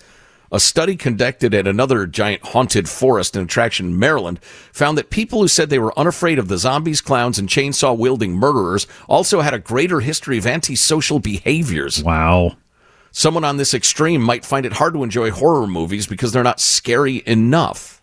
A 0.53 0.60
study 0.60 0.98
conducted 0.98 1.53
at 1.53 1.65
another 1.65 2.05
giant 2.05 2.43
haunted 2.48 2.89
forest 2.89 3.38
and 3.38 3.46
attraction 3.46 3.86
in 3.86 4.00
Maryland 4.00 4.43
found 4.74 4.98
that 4.98 5.10
people 5.10 5.39
who 5.39 5.48
said 5.48 5.70
they 5.70 5.79
were 5.79 5.98
unafraid 5.98 6.38
of 6.38 6.50
the 6.50 6.58
zombies, 6.58 7.00
clowns, 7.00 7.39
and 7.39 7.48
chainsaw 7.48 7.98
wielding 7.98 8.34
murderers 8.34 8.86
also 9.08 9.39
had 9.39 9.53
a 9.53 9.60
greater 9.60 10.01
history 10.01 10.38
of 10.38 10.46
antisocial 10.46 11.20
behaviors. 11.20 12.03
Wow. 12.03 12.58
Someone 13.12 13.44
on 13.44 13.58
this 13.58 13.74
extreme 13.74 14.22
might 14.22 14.46
find 14.46 14.65
it 14.65 14.74
hard 14.74 14.94
to 14.94 15.03
enjoy 15.03 15.32
horror 15.32 15.68
movies 15.68 16.08
because 16.08 16.32
they're 16.32 16.44
not 16.44 16.60
scary 16.60 17.22
enough. 17.25 18.01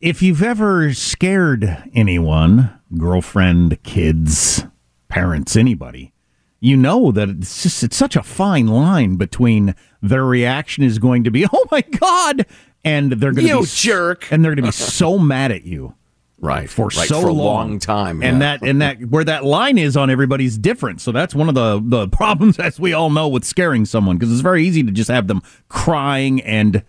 If 0.00 0.22
you've 0.22 0.42
ever 0.42 0.92
scared 0.94 1.84
anyone, 1.94 2.70
girlfriend, 2.96 3.82
kids, 3.82 4.64
parents, 5.08 5.56
anybody, 5.56 6.12
you 6.60 6.76
know 6.76 7.10
that 7.12 7.28
it's 7.28 7.62
just 7.62 7.82
it's 7.82 7.96
such 7.96 8.14
a 8.14 8.22
fine 8.22 8.66
line 8.66 9.16
between 9.16 9.74
their 10.02 10.24
reaction 10.24 10.84
is 10.84 10.98
going 10.98 11.24
to 11.24 11.30
be, 11.30 11.46
"Oh 11.52 11.64
my 11.70 11.80
god," 11.80 12.46
and 12.84 13.12
they're 13.12 13.32
going 13.32 13.46
to 13.46 13.52
You 13.54 13.60
be 13.62 13.66
jerk. 13.66 14.30
and 14.30 14.44
they're 14.44 14.52
going 14.54 14.64
to 14.64 14.68
be 14.68 14.72
so 14.72 15.18
mad 15.18 15.50
at 15.50 15.64
you. 15.64 15.94
Right. 16.40 16.70
For 16.70 16.86
right, 16.86 17.08
so 17.08 17.20
for 17.20 17.28
a 17.28 17.32
long. 17.32 17.70
long 17.70 17.78
time. 17.80 18.22
And 18.22 18.40
yeah. 18.40 18.56
that 18.58 18.68
and 18.68 18.80
that 18.80 19.00
where 19.06 19.24
that 19.24 19.44
line 19.44 19.76
is 19.76 19.96
on 19.96 20.08
everybody's 20.08 20.56
different. 20.56 21.00
So 21.00 21.10
that's 21.10 21.34
one 21.34 21.48
of 21.48 21.54
the 21.54 21.80
the 21.84 22.08
problems 22.16 22.58
as 22.58 22.78
we 22.78 22.92
all 22.92 23.10
know 23.10 23.28
with 23.28 23.44
scaring 23.44 23.84
someone 23.84 24.16
because 24.16 24.32
it's 24.32 24.42
very 24.42 24.64
easy 24.64 24.82
to 24.84 24.92
just 24.92 25.10
have 25.10 25.26
them 25.26 25.42
crying 25.68 26.40
and 26.42 26.84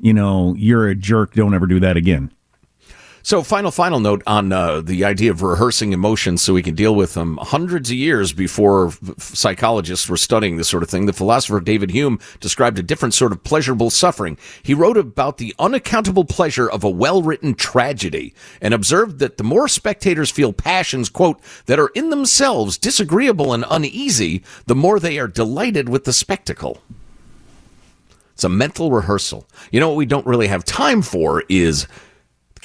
you 0.00 0.12
know, 0.12 0.54
you're 0.56 0.88
a 0.88 0.94
jerk, 0.94 1.34
don't 1.34 1.54
ever 1.54 1.66
do 1.66 1.80
that 1.80 1.96
again. 1.96 2.30
So, 3.26 3.42
final, 3.42 3.70
final 3.70 4.00
note 4.00 4.22
on 4.26 4.52
uh, 4.52 4.82
the 4.82 5.02
idea 5.02 5.30
of 5.30 5.40
rehearsing 5.40 5.94
emotions 5.94 6.42
so 6.42 6.52
we 6.52 6.62
can 6.62 6.74
deal 6.74 6.94
with 6.94 7.14
them. 7.14 7.38
Hundreds 7.40 7.88
of 7.88 7.96
years 7.96 8.34
before 8.34 8.92
psychologists 9.16 10.10
were 10.10 10.18
studying 10.18 10.58
this 10.58 10.68
sort 10.68 10.82
of 10.82 10.90
thing, 10.90 11.06
the 11.06 11.14
philosopher 11.14 11.58
David 11.58 11.90
Hume 11.90 12.20
described 12.40 12.78
a 12.78 12.82
different 12.82 13.14
sort 13.14 13.32
of 13.32 13.42
pleasurable 13.42 13.88
suffering. 13.88 14.36
He 14.62 14.74
wrote 14.74 14.98
about 14.98 15.38
the 15.38 15.54
unaccountable 15.58 16.26
pleasure 16.26 16.70
of 16.70 16.84
a 16.84 16.90
well 16.90 17.22
written 17.22 17.54
tragedy 17.54 18.34
and 18.60 18.74
observed 18.74 19.20
that 19.20 19.38
the 19.38 19.42
more 19.42 19.68
spectators 19.68 20.30
feel 20.30 20.52
passions, 20.52 21.08
quote, 21.08 21.40
that 21.64 21.78
are 21.78 21.92
in 21.94 22.10
themselves 22.10 22.76
disagreeable 22.76 23.54
and 23.54 23.64
uneasy, 23.70 24.42
the 24.66 24.74
more 24.74 25.00
they 25.00 25.18
are 25.18 25.28
delighted 25.28 25.88
with 25.88 26.04
the 26.04 26.12
spectacle. 26.12 26.82
It's 28.34 28.44
a 28.44 28.50
mental 28.50 28.90
rehearsal. 28.90 29.46
You 29.70 29.80
know 29.80 29.88
what 29.88 29.96
we 29.96 30.04
don't 30.04 30.26
really 30.26 30.48
have 30.48 30.62
time 30.62 31.00
for 31.00 31.42
is 31.48 31.86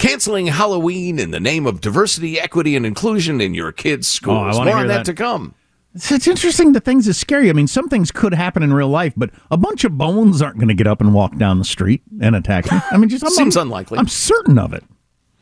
canceling 0.00 0.46
Halloween 0.48 1.18
in 1.20 1.30
the 1.30 1.38
name 1.38 1.66
of 1.66 1.80
diversity, 1.80 2.40
equity, 2.40 2.74
and 2.74 2.84
inclusion 2.84 3.40
in 3.40 3.54
your 3.54 3.70
kids' 3.70 4.08
schools. 4.08 4.56
Oh, 4.56 4.62
I 4.62 4.64
More 4.64 4.74
hear 4.74 4.76
on 4.76 4.88
that. 4.88 4.96
that. 4.98 5.04
to 5.06 5.14
come. 5.14 5.54
It's, 5.94 6.10
it's 6.10 6.26
interesting 6.26 6.72
the 6.72 6.80
things 6.80 7.06
is 7.06 7.16
scary. 7.18 7.50
I 7.50 7.52
mean, 7.52 7.66
some 7.66 7.88
things 7.88 8.10
could 8.10 8.32
happen 8.34 8.62
in 8.62 8.72
real 8.72 8.88
life, 8.88 9.12
but 9.16 9.30
a 9.50 9.56
bunch 9.56 9.84
of 9.84 9.96
bones 9.98 10.40
aren't 10.42 10.56
going 10.56 10.68
to 10.68 10.74
get 10.74 10.86
up 10.86 11.00
and 11.00 11.12
walk 11.14 11.36
down 11.36 11.58
the 11.58 11.64
street 11.64 12.02
and 12.20 12.34
attack 12.34 12.70
me. 12.70 12.78
I 12.90 12.96
mean, 12.96 13.08
just 13.08 13.24
I'm, 13.24 13.30
Seems 13.30 13.56
I'm- 13.56 13.66
unlikely. 13.68 13.98
I'm 13.98 14.08
certain 14.08 14.58
of 14.58 14.72
it. 14.72 14.82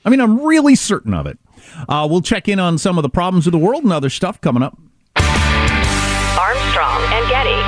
I 0.04 0.10
mean, 0.10 0.20
I'm 0.20 0.40
really 0.42 0.74
certain 0.74 1.12
of 1.14 1.26
it. 1.26 1.38
Uh, 1.88 2.06
we'll 2.10 2.22
check 2.22 2.48
in 2.48 2.58
on 2.58 2.78
some 2.78 2.96
of 2.98 3.02
the 3.02 3.10
problems 3.10 3.46
of 3.46 3.52
the 3.52 3.58
world 3.58 3.84
and 3.84 3.92
other 3.92 4.08
stuff 4.10 4.40
coming 4.40 4.62
up. 4.62 4.78
Armstrong 5.16 7.02
and 7.12 7.28
Getty. 7.28 7.67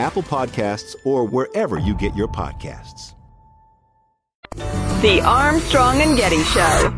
Apple 0.00 0.22
Podcasts, 0.22 0.96
or 1.04 1.26
wherever 1.26 1.78
you 1.78 1.94
get 1.94 2.16
your 2.16 2.28
podcasts. 2.28 3.12
The 5.02 5.20
Armstrong 5.24 6.00
and 6.00 6.16
Getty 6.16 6.42
Show. 6.44 6.90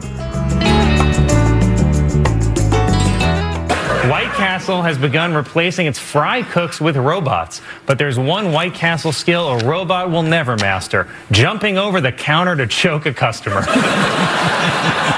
White 4.08 4.32
Castle 4.34 4.82
has 4.82 4.98
begun 4.98 5.34
replacing 5.34 5.86
its 5.86 5.98
fry 5.98 6.42
cooks 6.42 6.80
with 6.80 6.96
robots. 6.96 7.60
But 7.86 7.98
there's 7.98 8.18
one 8.18 8.52
White 8.52 8.74
Castle 8.74 9.12
skill 9.12 9.48
a 9.48 9.64
robot 9.64 10.10
will 10.10 10.22
never 10.22 10.56
master 10.56 11.08
jumping 11.32 11.78
over 11.78 12.00
the 12.00 12.12
counter 12.12 12.54
to 12.56 12.66
choke 12.68 13.06
a 13.06 13.12
customer. 13.12 13.64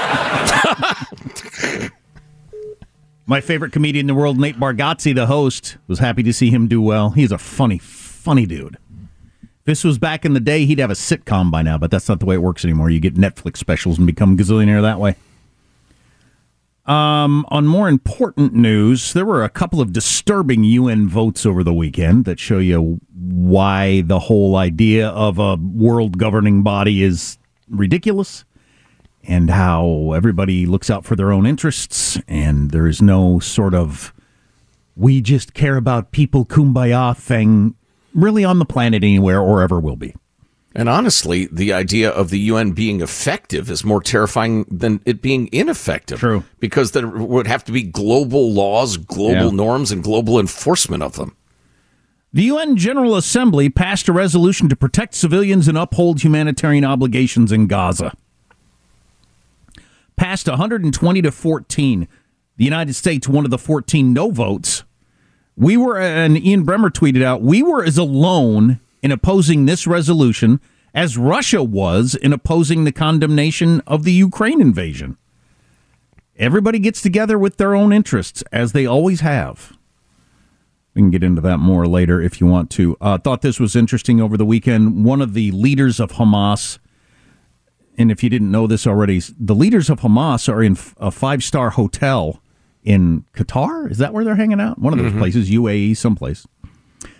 My 3.27 3.41
favorite 3.41 3.71
comedian 3.71 4.03
in 4.03 4.07
the 4.07 4.13
world, 4.13 4.39
Nate 4.39 4.59
Bargatze, 4.59 5.15
the 5.15 5.25
host, 5.25 5.77
was 5.87 5.97
happy 5.97 6.21
to 6.23 6.31
see 6.31 6.51
him 6.51 6.67
do 6.67 6.79
well. 6.79 7.09
He's 7.09 7.31
a 7.31 7.39
funny, 7.39 7.79
funny 7.79 8.45
dude. 8.45 8.77
If 9.41 9.65
this 9.65 9.83
was 9.83 9.97
back 9.97 10.25
in 10.25 10.33
the 10.33 10.39
day, 10.39 10.65
he'd 10.65 10.77
have 10.77 10.91
a 10.91 10.95
sitcom 10.95 11.49
by 11.49 11.63
now, 11.63 11.79
but 11.79 11.89
that's 11.89 12.07
not 12.07 12.19
the 12.19 12.27
way 12.27 12.35
it 12.35 12.43
works 12.43 12.63
anymore. 12.63 12.91
You 12.91 12.99
get 12.99 13.15
Netflix 13.15 13.57
specials 13.57 13.97
and 13.97 14.05
become 14.05 14.33
a 14.33 14.35
gazillionaire 14.35 14.83
that 14.83 14.99
way. 14.99 15.15
Um, 16.85 17.47
on 17.49 17.65
more 17.65 17.89
important 17.89 18.53
news, 18.53 19.13
there 19.13 19.25
were 19.25 19.43
a 19.43 19.49
couple 19.49 19.81
of 19.81 19.91
disturbing 19.91 20.63
UN 20.63 21.09
votes 21.09 21.47
over 21.47 21.63
the 21.63 21.73
weekend 21.73 22.25
that 22.25 22.39
show 22.39 22.59
you 22.59 22.99
why 23.11 24.01
the 24.01 24.19
whole 24.19 24.55
idea 24.55 25.09
of 25.09 25.39
a 25.39 25.55
world 25.55 26.19
governing 26.19 26.61
body 26.61 27.01
is 27.01 27.39
ridiculous 27.69 28.45
and 29.27 29.49
how 29.49 30.11
everybody 30.15 30.65
looks 30.65 30.89
out 30.89 31.05
for 31.05 31.15
their 31.15 31.31
own 31.31 31.45
interests 31.45 32.19
and 32.27 32.71
there 32.71 32.87
is 32.87 33.01
no 33.01 33.39
sort 33.39 33.73
of 33.73 34.13
we 34.95 35.21
just 35.21 35.53
care 35.53 35.75
about 35.77 36.11
people 36.11 36.45
kumbaya 36.45 37.15
thing 37.17 37.75
really 38.13 38.45
on 38.45 38.59
the 38.59 38.65
planet 38.65 39.03
anywhere 39.03 39.41
or 39.41 39.61
ever 39.61 39.79
will 39.79 39.97
be. 39.97 40.15
And 40.77 40.89
honestly, 40.89 41.47
the 41.51 41.71
idea 41.71 42.09
of 42.09 42.29
the 42.29 42.39
UN 42.39 42.71
being 42.71 42.99
effective 43.01 43.69
is 43.71 43.85
more 43.85 44.01
terrifying 44.01 44.65
than 44.69 44.99
it 45.05 45.21
being 45.21 45.47
ineffective. 45.53 46.19
True. 46.19 46.43
Because 46.59 46.91
there 46.91 47.07
would 47.07 47.47
have 47.47 47.63
to 47.65 47.71
be 47.71 47.81
global 47.83 48.51
laws, 48.51 48.97
global 48.97 49.45
Yeah. 49.51 49.55
norms, 49.55 49.91
and 49.91 50.03
global 50.03 50.37
enforcement 50.39 51.01
of 51.01 51.15
them. 51.15 51.35
The 52.33 52.43
UN 52.43 52.75
General 52.75 53.15
Assembly 53.15 53.69
passed 53.69 54.09
a 54.09 54.13
resolution 54.13 54.67
to 54.67 54.75
protect 54.75 55.15
civilians 55.15 55.69
and 55.69 55.77
uphold 55.77 56.21
humanitarian 56.23 56.83
obligations 56.83 57.53
in 57.53 57.67
Gaza. 57.67 58.11
Passed 60.15 60.47
120 60.47 61.21
to 61.21 61.31
14. 61.31 62.07
The 62.57 62.63
United 62.63 62.93
States, 62.93 63.27
one 63.27 63.45
of 63.45 63.51
the 63.51 63.57
14 63.57 64.13
no 64.13 64.31
votes. 64.31 64.83
We 65.57 65.77
were, 65.77 65.99
and 65.99 66.37
Ian 66.37 66.65
Bremmer 66.65 66.89
tweeted 66.89 67.23
out, 67.23 67.41
we 67.41 67.61
were 67.63 67.83
as 67.83 67.97
alone 67.97 68.79
in 69.01 69.11
opposing 69.11 69.65
this 69.65 69.85
resolution 69.85 70.59
as 70.93 71.17
Russia 71.17 71.61
was 71.61 72.15
in 72.15 72.33
opposing 72.33 72.85
the 72.85 72.91
condemnation 72.91 73.81
of 73.85 74.03
the 74.03 74.13
Ukraine 74.13 74.61
invasion. 74.61 75.17
Everybody 76.37 76.79
gets 76.79 77.01
together 77.01 77.37
with 77.37 77.57
their 77.57 77.75
own 77.75 77.93
interests, 77.93 78.43
as 78.51 78.71
they 78.71 78.85
always 78.85 79.21
have. 79.21 79.77
We 80.93 81.01
can 81.01 81.11
get 81.11 81.23
into 81.23 81.41
that 81.41 81.59
more 81.59 81.85
later 81.85 82.21
if 82.21 82.39
you 82.39 82.47
want 82.47 82.69
to. 82.71 82.97
Uh, 82.99 83.17
thought 83.17 83.41
this 83.41 83.59
was 83.59 83.75
interesting 83.75 84.21
over 84.21 84.37
the 84.37 84.45
weekend. 84.45 85.05
One 85.05 85.21
of 85.21 85.33
the 85.33 85.51
leaders 85.51 85.99
of 85.99 86.13
Hamas, 86.13 86.79
and 87.97 88.11
if 88.11 88.23
you 88.23 88.29
didn't 88.29 88.51
know 88.51 88.67
this 88.67 88.85
already, 88.87 89.21
the 89.39 89.55
leaders 89.55 89.89
of 89.89 90.01
Hamas 90.01 90.47
are 90.51 90.61
in 90.63 90.77
a 90.97 91.11
five 91.11 91.43
star 91.43 91.71
hotel 91.71 92.41
in 92.83 93.25
Qatar. 93.35 93.89
Is 93.89 93.97
that 93.97 94.13
where 94.13 94.23
they're 94.23 94.35
hanging 94.35 94.59
out? 94.61 94.77
One 94.79 94.93
of 94.93 94.99
those 94.99 95.13
Mhm. 95.13 95.17
places, 95.19 95.49
UAE, 95.49 95.93
someplace. 95.95 96.45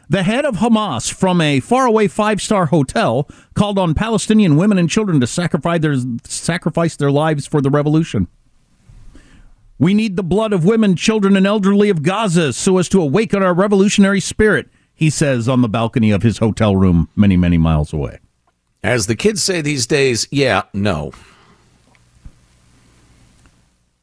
The 0.08 0.22
head 0.22 0.46
of 0.46 0.58
Hamas 0.58 1.12
from 1.12 1.42
a 1.42 1.60
faraway 1.60 2.08
five 2.08 2.40
star 2.42 2.68
hotel 2.68 3.28
called 3.56 3.80
on 3.80 3.96
Palestinian 3.96 4.56
women 4.56 4.78
and 4.78 4.88
children 4.90 5.20
to 5.20 5.26
sacrifice 5.28 5.82
their, 5.82 5.96
sacrifice 6.24 6.96
their 6.96 7.12
lives 7.12 7.48
for 7.48 7.60
the 7.62 7.72
revolution. 7.72 8.28
We 9.80 9.94
need 9.94 10.16
the 10.16 10.24
blood 10.24 10.54
of 10.54 10.64
women, 10.64 10.96
children, 10.96 11.36
and 11.36 11.46
elderly 11.48 11.90
of 11.90 12.04
Gaza 12.04 12.54
so 12.54 12.78
as 12.78 12.88
to 12.90 13.02
awaken 13.02 13.42
our 13.44 13.54
revolutionary 13.54 14.22
spirit, 14.22 14.70
he 14.94 15.10
says 15.10 15.50
on 15.50 15.62
the 15.62 15.68
balcony 15.68 16.12
of 16.12 16.22
his 16.24 16.38
hotel 16.38 16.76
room 16.76 17.10
many, 17.16 17.36
many 17.36 17.58
miles 17.58 17.92
away. 17.92 18.20
As 18.86 19.08
the 19.08 19.16
kids 19.16 19.42
say 19.42 19.62
these 19.62 19.88
days, 19.88 20.28
yeah, 20.30 20.62
no. 20.72 21.12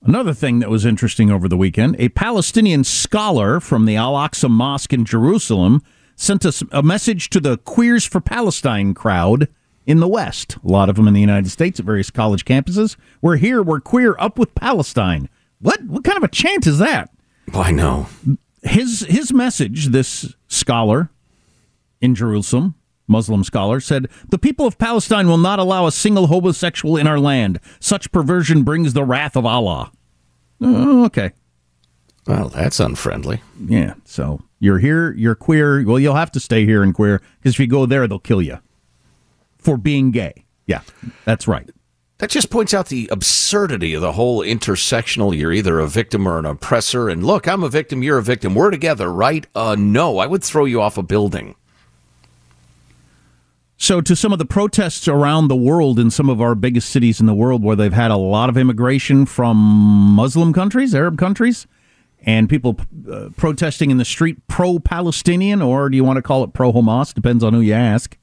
Another 0.03 0.35
thing 0.35 0.59
that 0.59 0.71
was 0.71 0.85
interesting 0.85 1.31
over 1.31 1.49
the 1.49 1.57
weekend 1.57 1.95
a 2.01 2.09
Palestinian 2.09 2.83
scholar 2.83 3.61
from 3.61 3.85
the 3.85 3.95
Al 3.95 4.14
Aqsa 4.14 4.51
Mosque 4.51 4.92
in 4.92 5.05
Jerusalem 5.05 5.85
sent 6.16 6.45
us 6.45 6.64
a 6.73 6.83
message 6.83 7.31
to 7.31 7.38
the 7.38 7.59
Queers 7.59 8.05
for 8.05 8.21
Palestine 8.21 8.92
crowd 8.92 9.47
in 9.87 10.01
the 10.01 10.09
West. 10.09 10.57
A 10.64 10.68
lot 10.68 10.88
of 10.88 10.97
them 10.97 11.07
in 11.07 11.14
the 11.14 11.21
United 11.21 11.53
States 11.53 11.79
at 11.79 11.87
various 11.87 12.11
college 12.11 12.45
campuses. 12.45 12.97
We're 13.21 13.37
here, 13.37 13.62
we're 13.62 13.79
queer, 13.79 14.16
up 14.18 14.37
with 14.37 14.53
Palestine. 14.57 15.29
What, 15.61 15.81
what 15.85 16.03
kind 16.03 16.16
of 16.16 16.25
a 16.25 16.29
chant 16.29 16.66
is 16.66 16.79
that? 16.79 17.09
I 17.55 17.71
know. 17.71 18.09
His, 18.64 19.07
his 19.09 19.33
message, 19.33 19.90
this 19.90 20.35
scholar 20.49 21.11
in 22.01 22.16
Jerusalem, 22.16 22.75
Muslim 23.12 23.44
scholar, 23.44 23.79
said 23.79 24.09
The 24.31 24.38
people 24.38 24.66
of 24.66 24.79
Palestine 24.79 25.29
will 25.29 25.38
not 25.38 25.61
allow 25.61 25.87
a 25.87 25.92
single 25.92 26.27
homosexual 26.27 26.96
in 26.96 27.07
our 27.07 27.20
land. 27.20 27.61
Such 27.79 28.11
perversion 28.11 28.64
brings 28.64 28.92
the 28.92 29.05
wrath 29.05 29.37
of 29.37 29.46
Allah. 29.46 29.92
Oh, 30.61 31.05
okay. 31.05 31.31
Well, 32.27 32.48
that's 32.48 32.81
unfriendly. 32.81 33.42
Yeah. 33.64 33.94
So 34.05 34.40
you're 34.59 34.79
here, 34.79 35.12
you're 35.12 35.35
queer. 35.35 35.85
Well, 35.85 35.98
you'll 35.98 36.14
have 36.14 36.33
to 36.33 36.40
stay 36.40 36.64
here 36.64 36.83
and 36.83 36.94
queer 36.94 37.20
because 37.38 37.55
if 37.55 37.61
you 37.61 37.66
go 37.66 37.87
there, 37.87 38.07
they'll 38.09 38.18
kill 38.18 38.42
you 38.42 38.59
for 39.59 39.77
being 39.77 40.11
gay. 40.11 40.44
Yeah, 40.66 40.83
that's 41.25 41.48
right. 41.48 41.68
That 42.18 42.31
just 42.31 42.51
points 42.51 42.72
out 42.72 42.87
the 42.87 43.09
absurdity 43.11 43.94
of 43.94 44.01
the 44.01 44.12
whole 44.12 44.42
intersectional. 44.42 45.37
You're 45.37 45.53
either 45.53 45.81
a 45.81 45.88
victim 45.88 46.29
or 46.29 46.38
an 46.38 46.46
oppressor. 46.46 47.09
And 47.09 47.27
look, 47.27 47.48
I'm 47.48 47.64
a 47.64 47.68
victim, 47.68 48.05
you're 48.05 48.18
a 48.18 48.22
victim. 48.22 48.55
We're 48.55 48.70
together, 48.70 49.12
right? 49.12 49.44
Uh, 49.57 49.75
no, 49.77 50.18
I 50.18 50.27
would 50.27 50.44
throw 50.44 50.64
you 50.64 50.81
off 50.81 50.96
a 50.96 51.03
building. 51.03 51.57
So, 53.83 54.01
to 54.01 54.14
some 54.14 54.33
of 54.33 54.38
the 54.38 54.45
protests 54.45 55.09
around 55.09 55.49
the 55.49 55.57
world 55.57 55.99
in 55.99 56.12
some 56.12 56.31
of 56.31 56.40
our 56.40 56.55
biggest 56.55 56.88
cities 56.90 57.18
in 57.18 57.27
the 57.27 57.35
world 57.35 57.64
where 57.64 57.75
they've 57.75 57.92
had 57.92 58.12
a 58.12 58.16
lot 58.16 58.49
of 58.49 58.57
immigration 58.57 59.27
from 59.27 59.57
Muslim 59.57 60.53
countries, 60.53 60.95
Arab 60.95 61.18
countries, 61.18 61.66
and 62.21 62.49
people 62.49 62.79
uh, 63.11 63.31
protesting 63.37 63.90
in 63.90 63.97
the 63.97 64.05
street 64.05 64.47
pro 64.47 64.79
Palestinian, 64.79 65.61
or 65.61 65.90
do 65.90 65.97
you 65.97 66.05
want 66.05 66.16
to 66.16 66.23
call 66.23 66.45
it 66.45 66.53
pro 66.53 66.73
Hamas? 66.73 67.12
Depends 67.12 67.42
on 67.42 67.55
who 67.55 67.61
you 67.61 67.73
ask. 67.73 68.16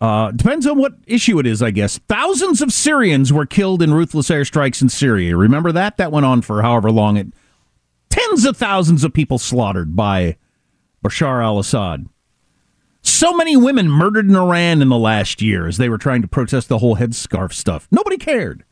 Uh, 0.00 0.32
depends 0.32 0.66
on 0.66 0.76
what 0.76 0.94
issue 1.06 1.38
it 1.38 1.46
is, 1.46 1.62
I 1.62 1.70
guess. 1.70 1.98
Thousands 2.08 2.60
of 2.60 2.72
Syrians 2.72 3.32
were 3.32 3.46
killed 3.46 3.80
in 3.80 3.94
ruthless 3.94 4.28
airstrikes 4.28 4.82
in 4.82 4.88
Syria. 4.88 5.36
Remember 5.36 5.70
that? 5.70 5.98
That 5.98 6.10
went 6.10 6.26
on 6.26 6.42
for 6.42 6.62
however 6.62 6.90
long. 6.90 7.16
It 7.16 7.28
tens 8.10 8.44
of 8.44 8.56
thousands 8.56 9.04
of 9.04 9.14
people 9.14 9.38
slaughtered 9.38 9.94
by 9.94 10.36
Bashar 11.04 11.44
al-Assad. 11.44 12.08
So 13.06 13.32
many 13.32 13.56
women 13.56 13.88
murdered 13.88 14.28
in 14.28 14.34
Iran 14.34 14.82
in 14.82 14.88
the 14.88 14.98
last 14.98 15.40
year 15.40 15.68
as 15.68 15.76
they 15.76 15.88
were 15.88 15.96
trying 15.96 16.22
to 16.22 16.28
protest 16.28 16.68
the 16.68 16.78
whole 16.78 16.96
headscarf 16.96 17.52
stuff. 17.52 17.86
Nobody 17.90 18.18
cared. 18.18 18.64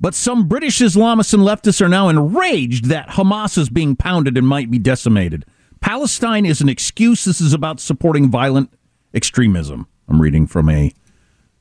But 0.00 0.14
some 0.14 0.46
British 0.46 0.78
Islamists 0.78 1.34
and 1.34 1.42
leftists 1.42 1.80
are 1.80 1.88
now 1.88 2.08
enraged 2.08 2.86
that 2.86 3.08
Hamas 3.10 3.58
is 3.58 3.68
being 3.68 3.96
pounded 3.96 4.38
and 4.38 4.46
might 4.46 4.70
be 4.70 4.78
decimated. 4.78 5.44
Palestine 5.80 6.46
is 6.46 6.60
an 6.60 6.68
excuse. 6.68 7.24
This 7.24 7.40
is 7.40 7.52
about 7.52 7.80
supporting 7.80 8.30
violent 8.30 8.70
extremism. 9.12 9.88
I'm 10.08 10.22
reading 10.22 10.46
from 10.46 10.70
a 10.70 10.92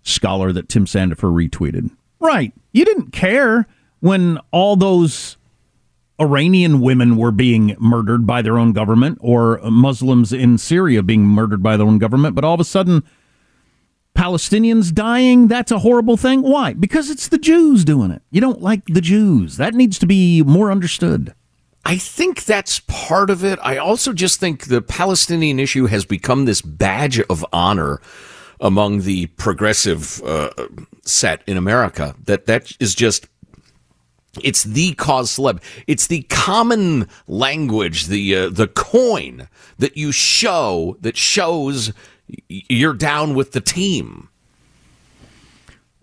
scholar 0.03 0.51
that 0.53 0.69
Tim 0.69 0.85
Sandefur 0.85 1.33
retweeted. 1.33 1.89
Right. 2.19 2.53
You 2.71 2.85
didn't 2.85 3.13
care 3.13 3.67
when 3.99 4.37
all 4.51 4.75
those 4.75 5.37
Iranian 6.19 6.80
women 6.80 7.17
were 7.17 7.32
being 7.32 7.75
murdered 7.80 8.25
by 8.25 8.41
their 8.41 8.58
own 8.58 8.71
government 8.71 9.17
or 9.21 9.60
Muslims 9.63 10.32
in 10.32 10.58
Syria 10.58 11.04
being 11.04 11.25
murdered 11.25 11.62
by 11.62 11.75
their 11.78 11.86
own 11.88 11.97
government, 11.97 12.36
but 12.36 12.45
all 12.45 12.54
of 12.54 12.60
a 12.60 12.65
sudden 12.65 13.04
Palestinians 14.15 14.93
dying, 14.93 15.47
that's 15.47 15.71
a 15.71 15.80
horrible 15.80 16.15
thing. 16.15 16.41
Why? 16.41 16.73
Because 16.73 17.10
it's 17.10 17.28
the 17.28 17.38
Jews 17.38 17.84
doing 17.84 18.12
it. 18.12 18.21
You 18.32 18.39
don't 18.39 18.62
like 18.62 18.86
the 18.86 19.01
Jews. 19.01 19.58
That 19.58 19.73
needs 19.73 19.99
to 19.99 20.06
be 20.06 20.41
more 20.41 20.71
understood. 20.71 21.34
I 21.84 21.97
think 21.97 22.45
that's 22.45 22.80
part 22.80 23.30
of 23.30 23.43
it. 23.43 23.60
I 23.62 23.78
also 23.78 24.13
just 24.13 24.39
think 24.39 24.65
the 24.65 24.82
Palestinian 24.82 25.60
issue 25.60 25.86
has 25.86 26.06
become 26.06 26.45
this 26.45 26.62
badge 26.62 27.19
of 27.19 27.45
honor 27.54 28.01
among 28.60 29.01
the 29.01 29.28
progressive 29.28 30.23
uh, 30.23 30.49
set 31.04 31.43
in 31.45 31.58
America. 31.58 32.15
That 32.23 32.45
that 32.47 32.71
is 32.80 32.95
just 32.95 33.28
it's 34.43 34.63
the 34.63 34.93
cause 34.93 35.38
celeb. 35.38 35.62
It's 35.88 36.08
the 36.08 36.24
common 36.24 37.08
language, 37.28 38.08
the 38.08 38.36
uh, 38.36 38.50
the 38.50 38.67
coin 38.67 39.48
that 39.78 39.98
you 39.98 40.12
show 40.12 40.98
that 41.02 41.17
shows 41.17 41.93
you're 42.48 42.93
down 42.93 43.36
with 43.36 43.52
the 43.52 43.62
team. 43.62 44.30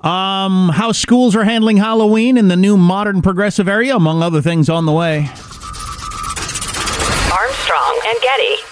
Um, 0.00 0.70
how 0.70 0.90
schools 0.90 1.36
are 1.36 1.44
handling 1.44 1.76
Halloween 1.76 2.36
in 2.36 2.48
the 2.48 2.56
new 2.56 2.76
modern 2.76 3.22
progressive 3.22 3.68
area, 3.68 3.94
among 3.94 4.22
other 4.22 4.42
things, 4.42 4.68
on 4.68 4.84
the 4.84 4.92
way. 4.92 5.28
Armstrong 7.30 8.00
and 8.06 8.20
Getty. 8.20 8.71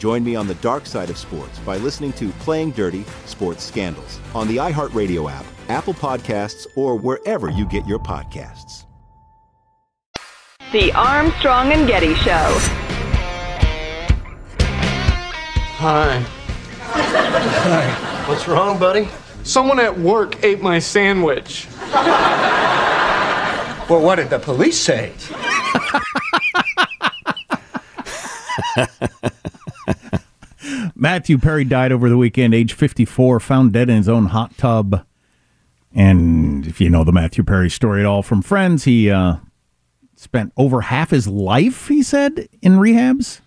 Join 0.00 0.24
me 0.24 0.34
on 0.34 0.46
the 0.46 0.54
dark 0.54 0.86
side 0.86 1.10
of 1.10 1.18
sports 1.18 1.58
by 1.58 1.76
listening 1.76 2.14
to 2.14 2.30
Playing 2.40 2.70
Dirty 2.70 3.04
Sports 3.26 3.62
Scandals 3.62 4.18
on 4.34 4.48
the 4.48 4.56
iHeartRadio 4.56 5.30
app, 5.30 5.44
Apple 5.68 5.92
Podcasts, 5.92 6.66
or 6.74 6.96
wherever 6.96 7.50
you 7.50 7.66
get 7.66 7.86
your 7.86 7.98
podcasts. 7.98 8.86
The 10.72 10.90
Armstrong 10.92 11.72
and 11.72 11.86
Getty 11.86 12.14
Show. 12.14 12.56
Hi. 15.76 16.20
Hi. 16.80 18.26
What's 18.26 18.48
wrong, 18.48 18.78
buddy? 18.78 19.06
Someone 19.42 19.78
at 19.78 19.98
work 19.98 20.42
ate 20.42 20.62
my 20.62 20.78
sandwich. 20.78 21.68
Well, 23.90 24.00
what 24.00 24.14
did 24.14 24.30
the 24.30 24.38
police 24.38 24.80
say? 24.80 25.12
Matthew 31.00 31.38
Perry 31.38 31.64
died 31.64 31.92
over 31.92 32.10
the 32.10 32.18
weekend, 32.18 32.52
age 32.54 32.74
54, 32.74 33.40
found 33.40 33.72
dead 33.72 33.88
in 33.88 33.96
his 33.96 34.08
own 34.08 34.26
hot 34.26 34.56
tub. 34.58 35.06
And 35.94 36.66
if 36.66 36.78
you 36.78 36.90
know 36.90 37.04
the 37.04 37.12
Matthew 37.12 37.42
Perry 37.42 37.70
story 37.70 38.00
at 38.00 38.06
all 38.06 38.22
from 38.22 38.42
Friends, 38.42 38.84
he 38.84 39.10
uh, 39.10 39.36
spent 40.14 40.52
over 40.58 40.82
half 40.82 41.08
his 41.08 41.26
life, 41.26 41.88
he 41.88 42.02
said, 42.02 42.50
in 42.60 42.74
rehabs. 42.74 43.40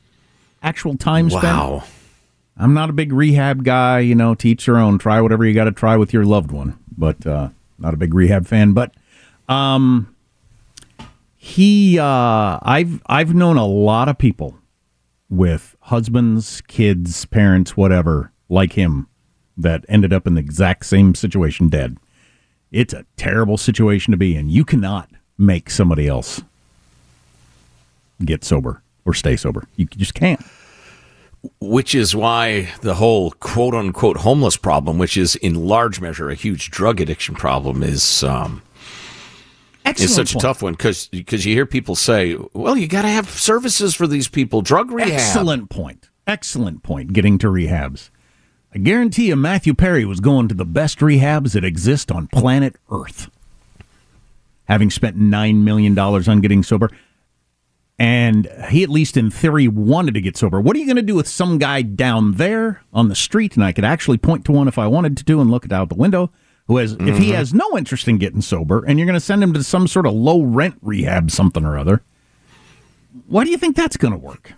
Actual 0.63 0.98
time 0.98 1.30
spent. 1.30 1.44
Wow. 1.44 1.84
I'm 2.58 2.74
not 2.74 2.89
a 2.89 2.94
big 2.94 3.13
rehab 3.13 3.63
guy, 3.63 4.00
you 4.00 4.16
know, 4.16 4.34
teach 4.34 4.66
your 4.66 4.80
own. 4.80 4.98
Try 4.98 5.22
whatever 5.22 5.46
you 5.46 5.54
got 5.54 5.66
to 5.66 5.72
try 5.72 5.96
with 5.96 6.12
your 6.12 6.26
loved 6.26 6.52
one, 6.52 6.80
but 6.98 7.26
uh, 7.28 7.50
not 7.78 7.94
a 7.94 7.98
big 7.98 8.16
rehab 8.16 8.48
fan. 8.48 8.74
But 8.74 8.96
um, 9.48 10.16
he, 11.36 12.00
uh, 12.00 12.60
I've 12.63 13.00
I've 13.06 13.36
known 13.36 13.58
a 13.58 13.66
lot 13.66 14.10
of 14.10 14.18
people 14.18 14.58
with 15.34 15.76
husbands, 15.82 16.62
kids, 16.67 17.26
parents, 17.26 17.76
whatever, 17.76 18.32
like 18.50 18.74
him, 18.74 19.08
that 19.58 19.84
ended 19.89 20.13
up 20.13 20.28
in 20.28 20.36
the 20.36 20.41
exact 20.41 20.86
same 20.86 21.15
situation, 21.15 21.69
dead. 21.69 21.98
It's 22.72 22.93
a 22.93 23.06
terrible 23.17 23.58
situation 23.58 24.12
to 24.12 24.17
be 24.17 24.36
in. 24.36 24.50
You 24.50 24.63
cannot 24.63 25.10
make 25.38 25.69
somebody 25.69 26.08
else 26.08 26.41
get 28.24 28.43
sober 28.43 28.82
or 29.06 29.13
stay 29.13 29.36
sober. 29.36 29.67
You 29.76 29.86
just 29.86 30.13
can't. 30.13 30.41
Which 31.60 31.93
is 31.93 32.15
why 32.15 32.72
the 32.82 32.96
whole 32.96 33.32
quote 33.32 33.74
unquote 33.74 34.17
homeless 34.17 34.56
problem, 34.56 34.98
which 34.98 35.17
is 35.17 35.36
in 35.38 35.56
large 35.56 36.00
measure 36.00 36.30
a 36.30 36.36
huge 36.36 36.72
drug 36.72 37.02
addiction 37.02 37.36
problem, 37.36 37.84
is 37.84 38.24
um, 38.24 38.62
is 39.86 40.15
such 40.15 40.34
point. 40.34 40.43
a 40.43 40.48
tough 40.48 40.62
one 40.62 40.74
because 40.74 41.10
you 41.12 41.54
hear 41.54 41.65
people 41.65 41.96
say, 41.96 42.38
"Well, 42.54 42.78
you 42.78 42.88
got 42.88 43.04
to 43.04 43.10
have 43.10 43.30
services 43.30 43.93
for 43.96 44.08
these 44.08 44.28
people, 44.28 44.62
drug 44.62 44.91
rehab." 44.91 45.13
Excellent 45.13 45.69
point. 45.69 46.10
Excellent 46.26 46.84
point. 46.84 47.13
Getting 47.13 47.38
to 47.39 47.48
rehabs. 47.48 48.10
I 48.76 48.80
guarantee 48.80 49.28
you, 49.28 49.36
Matthew 49.36 49.74
Perry 49.76 50.04
was 50.04 50.19
going 50.19 50.48
to 50.48 50.56
the 50.56 50.65
best 50.65 51.00
rehabs 51.00 51.54
that 51.54 51.63
exist 51.63 52.12
on 52.12 52.28
planet 52.28 52.76
Earth. 52.89 53.30
Having 54.65 54.89
spent 54.89 55.19
$9 55.19 55.63
million 55.63 55.98
on 56.00 56.41
getting 56.41 56.63
sober. 56.63 56.89
And 58.00 58.50
he, 58.69 58.82
at 58.82 58.89
least 58.89 59.15
in 59.15 59.30
theory, 59.30 59.67
wanted 59.67 60.15
to 60.15 60.22
get 60.22 60.36
sober. 60.36 60.60
What 60.60 60.76
are 60.76 60.80
you 60.80 60.88
going 60.88 60.96
to 60.96 61.04
do 61.04 61.13
with 61.13 61.28
some 61.28 61.60
guy 61.60 61.84
down 61.84 62.34
there 62.34 62.82
on 62.91 63.10
the 63.10 63.15
street? 63.15 63.56
And 63.56 63.63
I 63.63 63.74
could 63.74 63.86
actually 63.86 64.17
point 64.17 64.46
to 64.46 64.52
one 64.52 64.67
if 64.67 64.80
I 64.80 64.88
wanted 64.88 65.17
to 65.17 65.24
do 65.24 65.39
and 65.39 65.52
look 65.52 65.65
it 65.65 65.72
out 65.72 65.89
the 65.89 65.96
window. 65.96 66.32
Who 66.67 66.78
has, 66.78 66.93
if 66.93 67.17
he 67.17 67.32
Mhm. 67.32 67.36
has 67.36 67.54
no 67.54 67.78
interest 67.78 68.08
in 68.08 68.17
getting 68.17 68.41
sober, 68.41 68.84
and 68.86 68.97
you're 68.97 69.06
going 69.06 69.15
to 69.15 69.19
send 69.19 69.43
him 69.43 69.54
to 69.54 69.63
some 69.63 69.88
sort 69.88 70.06
of 70.06 70.13
low 70.13 70.41
rent 70.41 70.76
rehab, 70.82 71.30
something 71.30 71.65
or 71.65 71.78
other, 71.78 72.02
why 73.28 73.43
do 73.43 73.52
you 73.52 73.58
think 73.58 73.76
that's 73.76 73.97
going 73.97 74.13
to 74.13 74.17
work? 74.17 74.54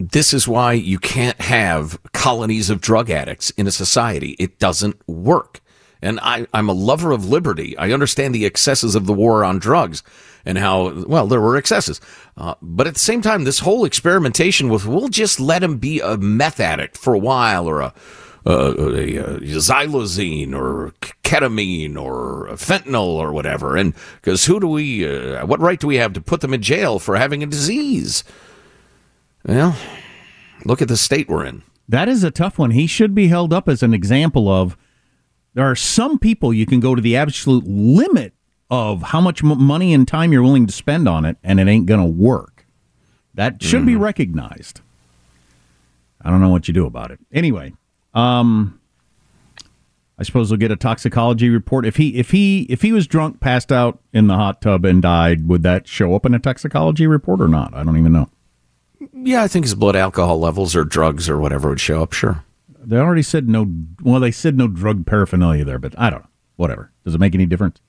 This 0.00 0.32
is 0.34 0.48
why 0.48 0.72
you 0.72 0.98
can't 0.98 1.40
have 1.40 1.98
colonies 2.12 2.70
of 2.70 2.80
drug 2.80 3.10
addicts 3.10 3.50
in 3.50 3.66
a 3.66 3.70
society. 3.70 4.34
It 4.38 4.58
doesn't 4.58 4.96
work. 5.06 5.60
And 6.02 6.18
I, 6.20 6.46
I'm 6.52 6.68
a 6.68 6.72
lover 6.74 7.12
of 7.12 7.24
liberty. 7.26 7.76
I 7.78 7.92
understand 7.92 8.34
the 8.34 8.44
excesses 8.44 8.94
of 8.94 9.06
the 9.06 9.12
war 9.14 9.44
on 9.44 9.58
drugs 9.58 10.02
and 10.44 10.58
how, 10.58 11.04
well, 11.06 11.26
there 11.26 11.40
were 11.40 11.56
excesses. 11.56 12.00
Uh, 12.36 12.54
but 12.60 12.86
at 12.86 12.94
the 12.94 13.00
same 13.00 13.22
time, 13.22 13.44
this 13.44 13.60
whole 13.60 13.84
experimentation 13.84 14.68
with, 14.68 14.84
we'll 14.84 15.08
just 15.08 15.38
let 15.40 15.62
him 15.62 15.78
be 15.78 16.00
a 16.00 16.16
meth 16.18 16.60
addict 16.60 16.98
for 16.98 17.14
a 17.14 17.18
while 17.18 17.66
or 17.66 17.80
a, 17.80 17.94
a, 18.46 18.50
a, 18.50 19.16
a 19.16 19.40
xylazine 19.40 20.54
or 20.54 20.92
ketamine 21.22 21.96
or 21.96 22.48
fentanyl 22.52 23.14
or 23.14 23.32
whatever. 23.32 23.76
And 23.76 23.94
because 24.16 24.44
who 24.44 24.60
do 24.60 24.68
we, 24.68 25.06
uh, 25.06 25.46
what 25.46 25.60
right 25.60 25.80
do 25.80 25.86
we 25.86 25.96
have 25.96 26.12
to 26.14 26.20
put 26.20 26.40
them 26.40 26.54
in 26.54 26.62
jail 26.62 26.98
for 26.98 27.16
having 27.16 27.42
a 27.42 27.46
disease? 27.46 28.24
Well, 29.46 29.76
look 30.64 30.82
at 30.82 30.88
the 30.88 30.96
state 30.96 31.28
we're 31.28 31.44
in. 31.44 31.62
That 31.88 32.08
is 32.08 32.24
a 32.24 32.30
tough 32.30 32.58
one. 32.58 32.70
He 32.70 32.86
should 32.86 33.14
be 33.14 33.28
held 33.28 33.52
up 33.52 33.68
as 33.68 33.82
an 33.82 33.92
example 33.92 34.48
of 34.48 34.76
there 35.54 35.70
are 35.70 35.76
some 35.76 36.18
people 36.18 36.52
you 36.52 36.66
can 36.66 36.80
go 36.80 36.94
to 36.94 37.02
the 37.02 37.16
absolute 37.16 37.64
limit 37.66 38.32
of 38.70 39.02
how 39.02 39.20
much 39.20 39.44
m- 39.44 39.62
money 39.62 39.92
and 39.92 40.08
time 40.08 40.32
you're 40.32 40.42
willing 40.42 40.66
to 40.66 40.72
spend 40.72 41.08
on 41.08 41.24
it, 41.24 41.36
and 41.44 41.60
it 41.60 41.68
ain't 41.68 41.86
going 41.86 42.00
to 42.00 42.06
work. 42.06 42.66
That 43.34 43.62
should 43.62 43.80
mm-hmm. 43.80 43.86
be 43.86 43.96
recognized. 43.96 44.80
I 46.22 46.30
don't 46.30 46.40
know 46.40 46.48
what 46.48 46.66
you 46.66 46.74
do 46.74 46.86
about 46.86 47.10
it. 47.10 47.18
Anyway, 47.32 47.74
um, 48.14 48.80
I 50.18 50.22
suppose 50.22 50.50
we'll 50.50 50.58
get 50.58 50.70
a 50.70 50.76
toxicology 50.76 51.48
report. 51.48 51.84
If 51.86 51.96
he 51.96 52.16
if 52.16 52.30
he 52.30 52.62
if 52.62 52.82
he 52.82 52.92
was 52.92 53.06
drunk, 53.06 53.40
passed 53.40 53.72
out 53.72 54.00
in 54.12 54.28
the 54.28 54.34
hot 54.34 54.62
tub, 54.62 54.84
and 54.84 55.02
died, 55.02 55.48
would 55.48 55.62
that 55.64 55.88
show 55.88 56.14
up 56.14 56.24
in 56.24 56.34
a 56.34 56.38
toxicology 56.38 57.06
report 57.06 57.40
or 57.40 57.48
not? 57.48 57.74
I 57.74 57.82
don't 57.82 57.98
even 57.98 58.12
know. 58.12 58.28
Yeah, 59.12 59.42
I 59.42 59.48
think 59.48 59.64
his 59.64 59.74
blood 59.74 59.96
alcohol 59.96 60.38
levels 60.38 60.76
or 60.76 60.84
drugs 60.84 61.28
or 61.28 61.38
whatever 61.38 61.68
would 61.68 61.80
show 61.80 62.02
up. 62.02 62.12
Sure. 62.12 62.44
They 62.68 62.96
already 62.96 63.22
said 63.22 63.48
no. 63.48 63.66
Well, 64.02 64.20
they 64.20 64.30
said 64.30 64.56
no 64.56 64.68
drug 64.68 65.06
paraphernalia 65.06 65.64
there, 65.64 65.78
but 65.78 65.98
I 65.98 66.10
don't 66.10 66.22
know. 66.22 66.28
Whatever. 66.56 66.92
Does 67.04 67.14
it 67.14 67.20
make 67.20 67.34
any 67.34 67.46
difference? 67.46 67.80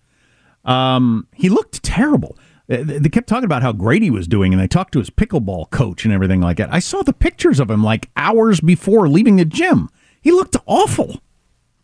Um, 0.63 1.27
he 1.33 1.49
looked 1.49 1.83
terrible. 1.83 2.37
They 2.67 3.09
kept 3.09 3.27
talking 3.27 3.45
about 3.45 3.61
how 3.61 3.73
great 3.73 4.01
he 4.01 4.09
was 4.09 4.27
doing, 4.27 4.51
and 4.51 4.59
they 4.59 4.67
talked 4.67 4.91
to 4.93 4.99
his 4.99 5.11
pickleball 5.11 5.69
coach 5.69 6.03
and 6.03 6.13
everything 6.13 6.41
like 6.41 6.57
that. 6.57 6.73
I 6.73 6.79
saw 6.79 7.03
the 7.03 7.13
pictures 7.13 7.59
of 7.59 7.69
him 7.69 7.83
like 7.83 8.09
hours 8.17 8.59
before 8.59 9.07
leaving 9.07 9.35
the 9.35 9.45
gym. 9.45 9.89
He 10.25 10.31
looked 10.31 10.57
awful. 10.65 11.21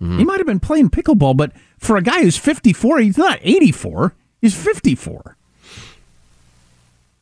Mm-hmm. 0.01 0.17
He 0.17 0.25
might 0.25 0.39
have 0.39 0.47
been 0.47 0.59
playing 0.59 0.89
pickleball, 0.89 1.37
but 1.37 1.51
for 1.77 1.95
a 1.95 2.01
guy 2.01 2.23
who's 2.23 2.37
54, 2.37 2.97
he's 2.97 3.19
not 3.19 3.37
84. 3.43 4.15
He's 4.41 4.55
54. 4.55 5.37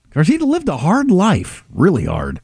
Because 0.07 0.27
he'd 0.29 0.41
lived 0.41 0.69
a 0.69 0.77
hard 0.77 1.11
life, 1.11 1.65
really 1.73 2.05
hard. 2.05 2.39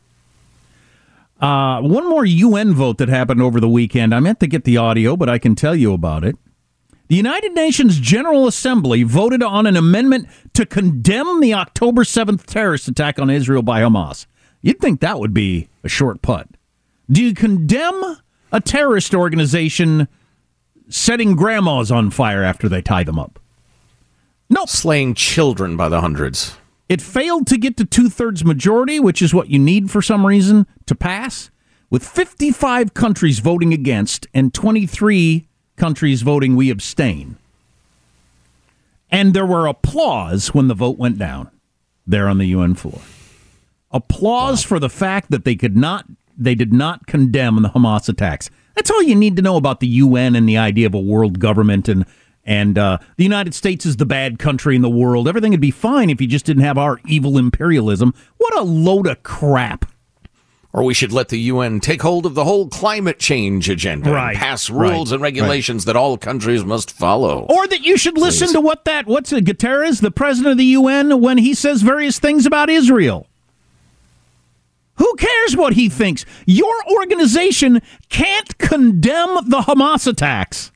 Uh, 1.40 1.80
one 1.80 2.10
more 2.10 2.26
UN 2.26 2.74
vote 2.74 2.98
that 2.98 3.08
happened 3.08 3.42
over 3.42 3.62
the 3.62 3.70
weekend. 3.70 4.14
I 4.14 4.20
meant 4.20 4.42
to 4.42 4.48
get 4.48 4.66
the 4.66 4.76
audio, 4.76 5.16
but 5.16 5.30
I 5.30 5.40
can 5.40 5.56
tell 5.56 5.74
you 5.74 5.94
about 5.94 6.26
it. 6.26 6.36
The 7.08 7.16
United 7.16 7.54
Nations 7.54 7.98
General 7.98 8.46
Assembly 8.46 9.04
voted 9.04 9.42
on 9.42 9.66
an 9.66 9.78
amendment 9.78 10.28
to 10.54 10.66
condemn 10.66 11.40
the 11.40 11.54
October 11.54 12.04
7th 12.04 12.44
terrorist 12.44 12.90
attack 12.90 13.20
on 13.20 13.30
Israel 13.30 13.62
by 13.62 13.80
Hamas. 13.80 14.26
You'd 14.62 14.82
think 14.82 15.00
that 15.00 15.18
would 15.18 15.34
be 15.34 15.70
a 15.82 15.88
short 15.88 16.22
putt. 16.22 16.50
Do 17.10 17.24
you 17.24 17.34
condemn 17.34 18.18
a 18.52 18.62
terrorist 18.62 19.14
organization 19.14 20.08
setting 20.90 21.36
grandmas 21.36 21.92
on 21.92 22.12
fire 22.12 22.44
after 22.44 22.70
they 22.70 22.82
tie 22.82 23.04
them 23.04 23.20
up? 23.20 23.40
No. 24.50 24.62
Nope. 24.62 24.70
Slaying 24.70 25.14
children 25.14 25.76
by 25.76 25.90
the 25.90 26.02
hundreds. 26.02 26.58
It 26.88 27.02
failed 27.02 27.48
to 27.48 27.58
get 27.58 27.78
to 27.78 27.86
two 27.86 28.10
thirds 28.10 28.46
majority, 28.46 29.00
which 29.00 29.22
is 29.22 29.34
what 29.34 29.50
you 29.50 29.58
need 29.58 29.90
for 29.90 30.02
some 30.02 30.26
reason 30.26 30.68
to 30.86 30.94
pass, 30.94 31.50
with 31.90 32.08
55 32.08 32.94
countries 32.94 33.40
voting 33.40 33.74
against 33.74 34.28
and 34.34 34.54
23 34.54 35.48
countries 35.78 36.22
voting 36.22 36.56
we 36.56 36.70
abstain. 36.70 37.38
And 39.10 39.34
there 39.34 39.46
were 39.46 39.66
applause 39.66 40.54
when 40.54 40.68
the 40.68 40.74
vote 40.74 40.98
went 40.98 41.18
down 41.18 41.50
there 42.06 42.28
on 42.28 42.38
the 42.38 42.46
UN 42.48 42.76
floor. 42.76 43.02
Applause 43.92 44.66
wow. 44.66 44.70
for 44.70 44.80
the 44.80 44.90
fact 44.90 45.32
that 45.32 45.46
they 45.46 45.56
could 45.56 45.76
not 45.78 46.06
they 46.38 46.56
did 46.56 46.74
not 46.74 47.08
condemn 47.08 47.62
the 47.62 47.70
Hamas 47.70 48.10
attacks. 48.10 48.50
That's 48.76 48.92
all 48.92 49.02
you 49.02 49.16
need 49.16 49.36
to 49.38 49.42
know 49.42 49.56
about 49.56 49.80
the 49.80 49.88
UN 49.88 50.36
and 50.36 50.48
the 50.48 50.58
idea 50.58 50.86
of 50.86 50.94
a 50.94 51.00
world 51.00 51.40
government 51.40 51.88
and 51.88 52.06
and 52.48 52.78
uh, 52.78 53.00
the 53.18 53.24
United 53.24 53.56
States 53.56 53.86
is 53.88 53.98
the 53.98 54.06
bad 54.06 54.38
country 54.38 54.76
in 54.76 54.84
the 54.84 54.90
world. 54.90 55.28
Everything 55.28 55.52
would 55.52 55.60
be 55.60 55.72
fine 55.72 56.12
if 56.12 56.22
you 56.22 56.28
just 56.28 56.46
didn't 56.46 56.62
have 56.64 56.78
our 56.78 57.00
evil 57.08 57.40
imperialism. 57.40 58.14
What 58.38 58.56
a 58.56 58.62
load 58.62 59.08
of 59.08 59.24
crap. 59.24 59.86
Or 60.72 60.84
we 60.84 60.94
should 60.94 61.14
let 61.14 61.30
the 61.30 61.40
UN 61.40 61.80
take 61.80 62.02
hold 62.02 62.26
of 62.26 62.36
the 62.36 62.44
whole 62.44 62.68
climate 62.68 63.18
change 63.18 63.70
agenda 63.70 64.12
right, 64.12 64.32
and 64.32 64.38
pass 64.38 64.70
rules 64.70 65.10
right, 65.10 65.16
and 65.16 65.24
regulations 65.24 65.84
right. 65.84 65.94
that 65.94 66.00
all 66.00 66.18
countries 66.18 66.66
must 66.66 66.92
follow. 66.92 67.48
Or 67.50 67.66
that 67.66 67.82
you 67.82 67.98
should 67.98 68.18
listen 68.18 68.48
Please. 68.48 68.54
to 68.54 68.62
what 68.62 68.84
that, 68.86 69.08
what's 69.08 69.32
it, 69.32 69.46
Guterres, 69.46 70.02
the 70.02 70.12
president 70.12 70.52
of 70.52 70.58
the 70.58 70.66
UN, 70.66 71.22
when 71.22 71.38
he 71.38 71.54
says 71.54 71.82
various 71.82 72.20
things 72.20 72.46
about 72.46 72.70
Israel. 72.70 73.26
Who 74.98 75.14
cares 75.16 75.58
what 75.58 75.74
he 75.74 75.90
thinks? 75.90 76.26
Your 76.46 76.74
organization 77.00 77.82
can't 78.10 78.58
condemn 78.58 79.50
the 79.50 79.62
Hamas 79.62 80.08
attacks. 80.08 80.72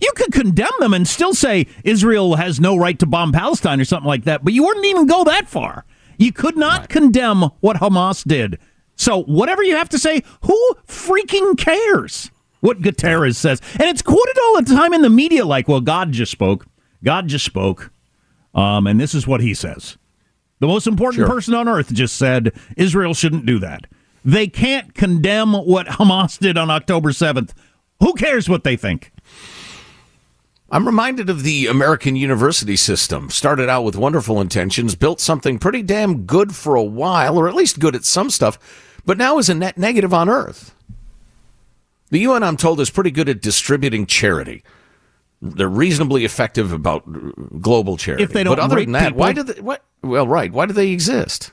You 0.00 0.12
could 0.14 0.32
condemn 0.32 0.70
them 0.78 0.94
and 0.94 1.08
still 1.08 1.34
say 1.34 1.66
Israel 1.82 2.36
has 2.36 2.60
no 2.60 2.76
right 2.76 2.98
to 3.00 3.06
bomb 3.06 3.32
Palestine 3.32 3.80
or 3.80 3.84
something 3.84 4.06
like 4.06 4.24
that, 4.24 4.44
but 4.44 4.52
you 4.52 4.62
wouldn't 4.62 4.86
even 4.86 5.06
go 5.06 5.24
that 5.24 5.48
far. 5.48 5.84
You 6.18 6.32
could 6.32 6.56
not 6.56 6.80
right. 6.80 6.88
condemn 6.88 7.42
what 7.60 7.78
Hamas 7.78 8.26
did. 8.26 8.58
So, 8.94 9.22
whatever 9.22 9.62
you 9.62 9.76
have 9.76 9.88
to 9.90 9.98
say, 9.98 10.22
who 10.42 10.74
freaking 10.86 11.56
cares 11.56 12.30
what 12.60 12.80
Guterres 12.80 13.36
says? 13.36 13.60
And 13.72 13.82
it's 13.82 14.02
quoted 14.02 14.36
all 14.42 14.60
the 14.60 14.74
time 14.74 14.92
in 14.92 15.02
the 15.02 15.10
media 15.10 15.44
like, 15.44 15.68
well, 15.68 15.80
God 15.80 16.12
just 16.12 16.32
spoke. 16.32 16.66
God 17.04 17.28
just 17.28 17.44
spoke. 17.44 17.92
Um, 18.54 18.86
and 18.86 19.00
this 19.00 19.14
is 19.14 19.26
what 19.26 19.40
he 19.40 19.54
says. 19.54 19.96
The 20.60 20.66
most 20.66 20.86
important 20.86 21.20
sure. 21.20 21.28
person 21.28 21.54
on 21.54 21.68
earth 21.68 21.92
just 21.92 22.16
said 22.16 22.52
Israel 22.76 23.14
shouldn't 23.14 23.46
do 23.46 23.58
that. 23.60 23.86
They 24.24 24.48
can't 24.48 24.94
condemn 24.94 25.52
what 25.52 25.86
Hamas 25.86 26.38
did 26.38 26.58
on 26.58 26.70
October 26.70 27.10
7th. 27.10 27.52
Who 28.00 28.14
cares 28.14 28.48
what 28.48 28.64
they 28.64 28.76
think? 28.76 29.12
I'm 30.70 30.84
reminded 30.84 31.30
of 31.30 31.44
the 31.44 31.66
American 31.66 32.14
university 32.14 32.76
system. 32.76 33.30
Started 33.30 33.70
out 33.70 33.84
with 33.84 33.96
wonderful 33.96 34.40
intentions, 34.40 34.94
built 34.94 35.18
something 35.20 35.58
pretty 35.58 35.82
damn 35.82 36.24
good 36.24 36.54
for 36.54 36.74
a 36.74 36.82
while, 36.82 37.38
or 37.38 37.48
at 37.48 37.54
least 37.54 37.78
good 37.78 37.94
at 37.94 38.04
some 38.04 38.28
stuff, 38.28 38.58
but 39.06 39.16
now 39.16 39.38
is 39.38 39.48
a 39.48 39.54
net 39.54 39.78
negative 39.78 40.12
on 40.12 40.28
Earth. 40.28 40.74
The 42.10 42.18
UN, 42.20 42.42
I'm 42.42 42.56
told, 42.56 42.80
is 42.80 42.90
pretty 42.90 43.10
good 43.10 43.28
at 43.28 43.40
distributing 43.40 44.04
charity. 44.04 44.62
They're 45.40 45.68
reasonably 45.68 46.24
effective 46.24 46.72
about 46.72 47.62
global 47.62 47.96
charity. 47.96 48.24
If 48.24 48.32
they 48.32 48.44
don't, 48.44 48.56
but 48.56 48.62
other 48.62 48.80
than 48.80 48.92
that, 48.92 49.08
people, 49.08 49.20
why 49.20 49.32
do 49.32 49.42
they? 49.44 49.60
What? 49.60 49.82
Well, 50.02 50.26
right. 50.26 50.52
Why 50.52 50.66
do 50.66 50.72
they 50.72 50.90
exist? 50.90 51.52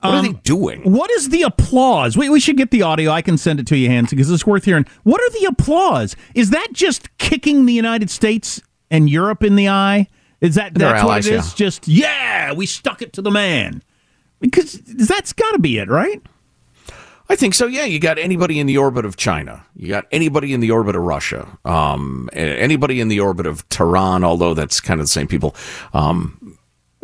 What 0.00 0.10
um, 0.10 0.16
are 0.16 0.22
they 0.22 0.28
um, 0.28 0.40
doing? 0.42 0.82
What 0.82 1.10
is 1.12 1.28
the 1.28 1.42
applause? 1.42 2.16
We, 2.16 2.28
we 2.28 2.40
should 2.40 2.56
get 2.56 2.70
the 2.70 2.82
audio. 2.82 3.10
I 3.10 3.22
can 3.22 3.38
send 3.38 3.60
it 3.60 3.66
to 3.68 3.76
you, 3.76 3.88
Hans, 3.88 4.10
because 4.10 4.30
it's 4.30 4.46
worth 4.46 4.64
hearing. 4.64 4.84
What 5.04 5.20
are 5.20 5.30
the 5.30 5.46
applause? 5.46 6.16
Is 6.34 6.50
that 6.50 6.68
just 6.72 7.16
kicking 7.18 7.66
the 7.66 7.72
United 7.72 8.10
States 8.10 8.60
and 8.90 9.08
Europe 9.08 9.44
in 9.44 9.56
the 9.56 9.68
eye? 9.68 10.08
Is 10.40 10.56
that 10.56 10.74
that's 10.74 11.02
allies, 11.02 11.26
what 11.26 11.32
it 11.32 11.38
is? 11.38 11.50
Yeah. 11.50 11.54
Just 11.56 11.88
yeah, 11.88 12.52
we 12.52 12.66
stuck 12.66 13.00
it 13.00 13.12
to 13.14 13.22
the 13.22 13.30
man. 13.30 13.82
Because 14.40 14.72
that's 14.82 15.32
got 15.32 15.52
to 15.52 15.60
be 15.60 15.78
it, 15.78 15.88
right? 15.88 16.20
I 17.28 17.36
think 17.36 17.54
so. 17.54 17.66
Yeah, 17.66 17.84
you 17.84 18.00
got 18.00 18.18
anybody 18.18 18.58
in 18.58 18.66
the 18.66 18.76
orbit 18.76 19.04
of 19.04 19.16
China. 19.16 19.64
You 19.76 19.88
got 19.88 20.06
anybody 20.10 20.52
in 20.52 20.60
the 20.60 20.72
orbit 20.72 20.96
of 20.96 21.02
Russia. 21.02 21.46
Um, 21.64 22.28
anybody 22.32 23.00
in 23.00 23.06
the 23.06 23.20
orbit 23.20 23.46
of 23.46 23.66
Tehran, 23.68 24.24
although 24.24 24.52
that's 24.52 24.80
kind 24.80 25.00
of 25.00 25.06
the 25.06 25.10
same 25.10 25.28
people. 25.28 25.54
Um, 25.94 26.36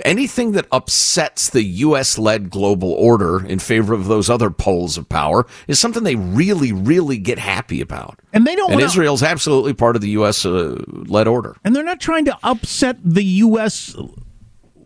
anything 0.04 0.52
that 0.52 0.66
upsets 0.70 1.50
the 1.50 1.62
U.S. 1.62 2.18
led 2.18 2.50
global 2.50 2.92
order 2.92 3.44
in 3.44 3.58
favor 3.58 3.94
of 3.94 4.06
those 4.06 4.30
other 4.30 4.50
poles 4.50 4.96
of 4.96 5.08
power 5.08 5.46
is 5.66 5.78
something 5.78 6.02
they 6.02 6.16
really, 6.16 6.72
really 6.72 7.18
get 7.18 7.38
happy 7.38 7.80
about. 7.80 8.18
And 8.32 8.46
they 8.46 8.54
don't. 8.54 8.70
And 8.70 8.76
wanna, 8.76 8.86
Israel's 8.86 9.22
absolutely 9.22 9.74
part 9.74 9.96
of 9.96 10.02
the 10.02 10.10
U.S. 10.10 10.44
Uh, 10.44 10.82
led 10.86 11.26
order. 11.28 11.56
And 11.64 11.74
they're 11.74 11.84
not 11.84 12.00
trying 12.00 12.24
to 12.26 12.38
upset 12.42 12.98
the 13.04 13.24
U.S. 13.24 13.96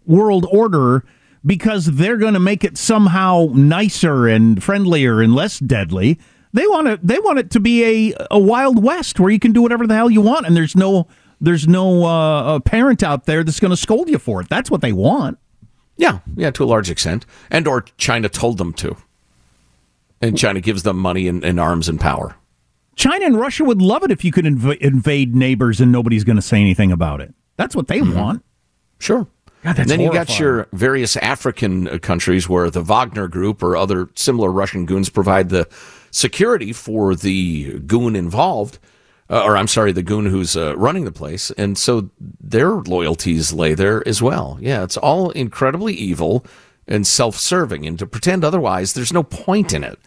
world 0.07 0.47
order 0.51 1.05
because 1.45 1.87
they're 1.87 2.17
going 2.17 2.35
to 2.35 2.41
make 2.41 2.65
it 2.65 2.79
somehow 2.79 3.49
nicer 3.53 4.29
and 4.29 4.63
friendlier 4.63 5.21
and 5.21 5.35
less 5.35 5.59
deadly. 5.59 6.19
They 6.53 6.67
want 6.67 6.89
it. 6.89 7.07
They 7.07 7.19
want 7.19 7.39
it 7.39 7.51
to 7.53 7.61
be 7.61 8.11
a 8.13 8.27
a 8.31 8.39
wild 8.39 8.83
west 8.83 9.19
where 9.19 9.31
you 9.31 9.39
can 9.39 9.53
do 9.53 9.63
whatever 9.63 9.87
the 9.87 9.95
hell 9.95 10.11
you 10.11 10.21
want, 10.21 10.47
and 10.47 10.55
there's 10.55 10.77
no 10.77 11.09
there's 11.43 11.69
no 11.69 12.05
uh, 12.05 12.61
parent 12.61 13.03
out 13.03 13.27
there 13.27 13.45
that's 13.45 13.61
going 13.61 13.71
to 13.71 13.77
scold 13.77 14.09
you 14.09 14.19
for 14.19 14.41
it. 14.41 14.49
That's 14.49 14.71
what 14.71 14.81
they 14.81 14.93
want. 14.93 15.39
Yeah, 15.97 16.21
yeah, 16.37 16.51
to 16.53 16.65
a 16.65 16.67
large 16.67 16.89
extent, 16.89 17.27
and 17.51 17.69
or 17.69 17.83
China 17.99 18.29
told 18.29 18.57
them 18.59 18.73
to, 18.75 18.97
and 20.23 20.39
China 20.39 20.61
gives 20.61 20.85
them 20.85 20.97
money 20.97 21.29
and, 21.29 21.45
and 21.45 21.61
arms 21.61 21.89
and 21.89 22.01
power. 22.01 22.37
China 22.97 23.27
and 23.27 23.39
Russia 23.39 23.65
would 23.65 23.83
love 23.83 24.03
it 24.03 24.11
if 24.11 24.25
you 24.25 24.33
could 24.33 24.45
inv- 24.45 24.79
invade 24.79 25.35
neighbors 25.35 25.81
and 25.81 25.91
nobody's 25.91 26.25
going 26.25 26.37
to 26.37 26.43
say 26.43 26.61
anything 26.61 26.93
about 26.93 27.21
it. 27.21 27.35
That's 27.57 27.75
what 27.75 27.89
they 27.89 28.01
mm-hmm. 28.01 28.19
want. 28.19 28.45
Sure. 28.99 29.27
God, 29.63 29.77
that's 29.77 29.79
and 29.81 29.91
then 29.91 30.01
you 30.01 30.13
got 30.13 30.39
your 30.39 30.69
various 30.73 31.17
African 31.17 31.89
uh, 31.89 31.99
countries 31.99 32.49
where 32.49 32.69
the 32.69 32.83
Wagner 32.83 33.29
Group 33.29 33.63
or 33.63 33.77
other 33.77 34.09
similar 34.15 34.51
Russian 34.51 34.87
goons 34.87 35.09
provide 35.09 35.49
the 35.51 35.69
security 36.11 36.73
for 36.73 37.15
the 37.15 37.79
goon 37.81 38.17
involved, 38.17 38.79
uh, 39.33 39.43
or 39.43 39.57
I'm 39.57 39.67
sorry, 39.67 39.93
the 39.93 40.03
goon 40.03 40.27
who's 40.27 40.57
uh, 40.57 40.77
running 40.77 41.07
the 41.07 41.13
place, 41.13 41.51
and 41.53 41.79
so 41.79 42.11
their 42.21 42.71
loyalties 42.71 43.53
lay 43.53 43.73
there 43.73 44.07
as 44.07 44.21
well. 44.21 44.59
Yeah, 44.61 44.85
it's 44.85 44.99
all 44.99 45.31
incredibly 45.31 45.95
evil 45.95 46.45
and 46.87 47.07
self-serving, 47.07 47.87
and 47.87 47.99
to 47.99 48.07
pretend 48.07 48.45
otherwise, 48.45 48.93
there's 48.93 49.13
no 49.13 49.23
point 49.23 49.73
in 49.73 49.85
it. 49.85 49.99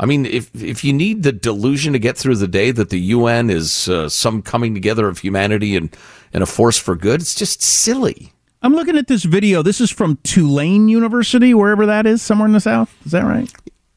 I 0.00 0.06
mean, 0.06 0.24
if 0.24 0.50
if 0.54 0.82
you 0.82 0.94
need 0.94 1.24
the 1.24 1.32
delusion 1.32 1.92
to 1.92 1.98
get 1.98 2.16
through 2.16 2.36
the 2.36 2.48
day 2.48 2.70
that 2.70 2.88
the 2.88 3.00
UN 3.00 3.50
is 3.50 3.88
uh, 3.88 4.08
some 4.08 4.40
coming 4.40 4.72
together 4.72 5.08
of 5.08 5.18
humanity 5.18 5.76
and 5.76 5.94
and 6.32 6.42
a 6.42 6.46
force 6.46 6.78
for 6.78 6.96
good, 6.96 7.20
it's 7.20 7.34
just 7.34 7.62
silly. 7.62 8.32
I'm 8.62 8.74
looking 8.74 8.96
at 8.96 9.08
this 9.08 9.24
video. 9.24 9.62
This 9.62 9.80
is 9.80 9.90
from 9.90 10.18
Tulane 10.22 10.88
University, 10.88 11.52
wherever 11.52 11.84
that 11.86 12.06
is, 12.06 12.22
somewhere 12.22 12.46
in 12.46 12.52
the 12.52 12.60
South. 12.60 12.94
Is 13.04 13.12
that 13.12 13.24
right? 13.24 13.52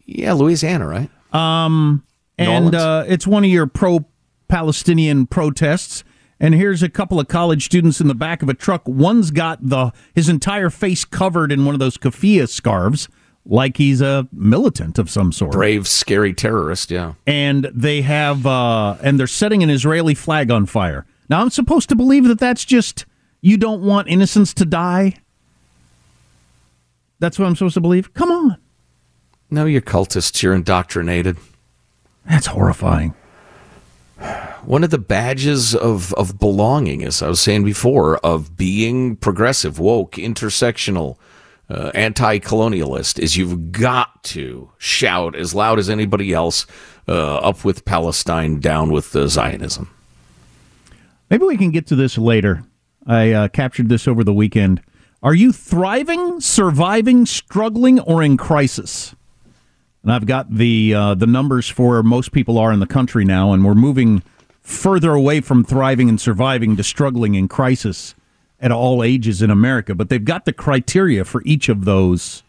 Yeah, 0.05 0.33
Louisiana, 0.33 0.87
right? 0.87 1.09
Um, 1.33 2.03
and 2.37 2.75
uh, 2.75 3.05
it's 3.07 3.25
one 3.25 3.43
of 3.43 3.49
your 3.49 3.67
pro-Palestinian 4.55 5.27
protests. 5.27 6.03
And 6.39 6.53
here's 6.55 6.81
a 6.83 6.89
couple 6.89 7.19
of 7.19 7.27
college 7.27 7.65
students 7.65 8.01
in 8.01 8.07
the 8.07 8.15
back 8.15 8.41
of 8.41 8.49
a 8.49 8.53
truck. 8.53 8.81
One's 8.87 9.31
got 9.31 9.59
the 9.61 9.91
his 10.15 10.27
entire 10.27 10.69
face 10.69 11.05
covered 11.05 11.51
in 11.51 11.65
one 11.65 11.75
of 11.75 11.79
those 11.79 11.97
keffiyeh 11.97 12.49
scarves, 12.49 13.07
like 13.45 13.77
he's 13.77 14.01
a 14.01 14.27
militant 14.31 14.97
of 14.97 15.09
some 15.09 15.31
sort. 15.31 15.51
Brave, 15.51 15.87
scary 15.87 16.33
terrorist. 16.33 16.89
Yeah. 16.91 17.13
and 17.27 17.69
they 17.73 18.01
have 18.01 18.45
uh, 18.47 18.97
and 19.03 19.19
they're 19.19 19.27
setting 19.27 19.61
an 19.63 19.69
Israeli 19.69 20.15
flag 20.15 20.49
on 20.51 20.65
fire. 20.65 21.05
Now 21.29 21.41
I'm 21.41 21.51
supposed 21.51 21.89
to 21.89 21.95
believe 21.95 22.25
that 22.25 22.39
that's 22.39 22.65
just 22.65 23.05
you 23.41 23.55
don't 23.57 23.83
want 23.83 24.07
innocents 24.09 24.53
to 24.55 24.65
die. 24.65 25.15
That's 27.19 27.37
what 27.37 27.45
I'm 27.45 27.55
supposed 27.55 27.75
to 27.75 27.81
believe. 27.81 28.13
Come 28.15 28.31
on, 28.31 28.57
No, 29.51 29.65
you're 29.65 29.79
cultists. 29.81 30.41
You're 30.41 30.55
indoctrinated. 30.55 31.37
that's 32.27 32.47
horrifying. 32.47 33.13
One 34.63 34.83
of 34.83 34.89
the 34.91 34.97
badges 34.97 35.73
of, 35.73 36.13
of 36.13 36.39
belonging, 36.39 37.03
as 37.03 37.21
I 37.21 37.29
was 37.29 37.39
saying 37.39 37.63
before, 37.63 38.17
of 38.17 38.55
being 38.55 39.15
progressive, 39.15 39.79
woke, 39.79 40.13
intersectional, 40.13 41.17
uh, 41.69 41.91
anti 41.95 42.39
colonialist, 42.39 43.17
is 43.17 43.37
you've 43.37 43.71
got 43.71 44.23
to 44.25 44.69
shout 44.77 45.35
as 45.35 45.55
loud 45.55 45.79
as 45.79 45.89
anybody 45.89 46.33
else 46.33 46.67
uh, 47.07 47.37
up 47.37 47.65
with 47.65 47.85
Palestine, 47.85 48.59
down 48.59 48.91
with 48.91 49.15
uh, 49.15 49.27
Zionism. 49.27 49.89
Maybe 51.29 51.45
we 51.45 51.57
can 51.57 51.71
get 51.71 51.87
to 51.87 51.95
this 51.95 52.17
later. 52.17 52.63
I 53.07 53.31
uh, 53.31 53.47
captured 53.47 53.89
this 53.89 54.07
over 54.07 54.23
the 54.23 54.33
weekend. 54.33 54.81
Are 55.23 55.33
you 55.33 55.51
thriving, 55.51 56.41
surviving, 56.41 57.25
struggling, 57.25 57.99
or 57.99 58.21
in 58.21 58.37
crisis? 58.37 59.15
And 60.03 60.11
I've 60.11 60.25
got 60.25 60.53
the 60.53 60.93
uh, 60.93 61.13
the 61.15 61.27
numbers 61.27 61.69
for 61.69 61.91
where 61.91 62.03
most 62.03 62.31
people 62.31 62.57
are 62.57 62.71
in 62.71 62.79
the 62.79 62.87
country 62.87 63.23
now, 63.23 63.53
and 63.53 63.63
we're 63.63 63.75
moving 63.75 64.23
further 64.61 65.13
away 65.13 65.41
from 65.41 65.63
thriving 65.63 66.09
and 66.09 66.19
surviving 66.19 66.75
to 66.77 66.83
struggling 66.83 67.35
in 67.35 67.47
crisis 67.47 68.15
at 68.59 68.71
all 68.71 69.03
ages 69.03 69.41
in 69.41 69.49
America. 69.49 69.93
But 69.95 70.09
they've 70.09 70.23
got 70.23 70.45
the 70.45 70.53
criteria 70.53 71.25
for 71.25 71.41
each 71.45 71.69
of 71.69 71.85
those 71.85 72.43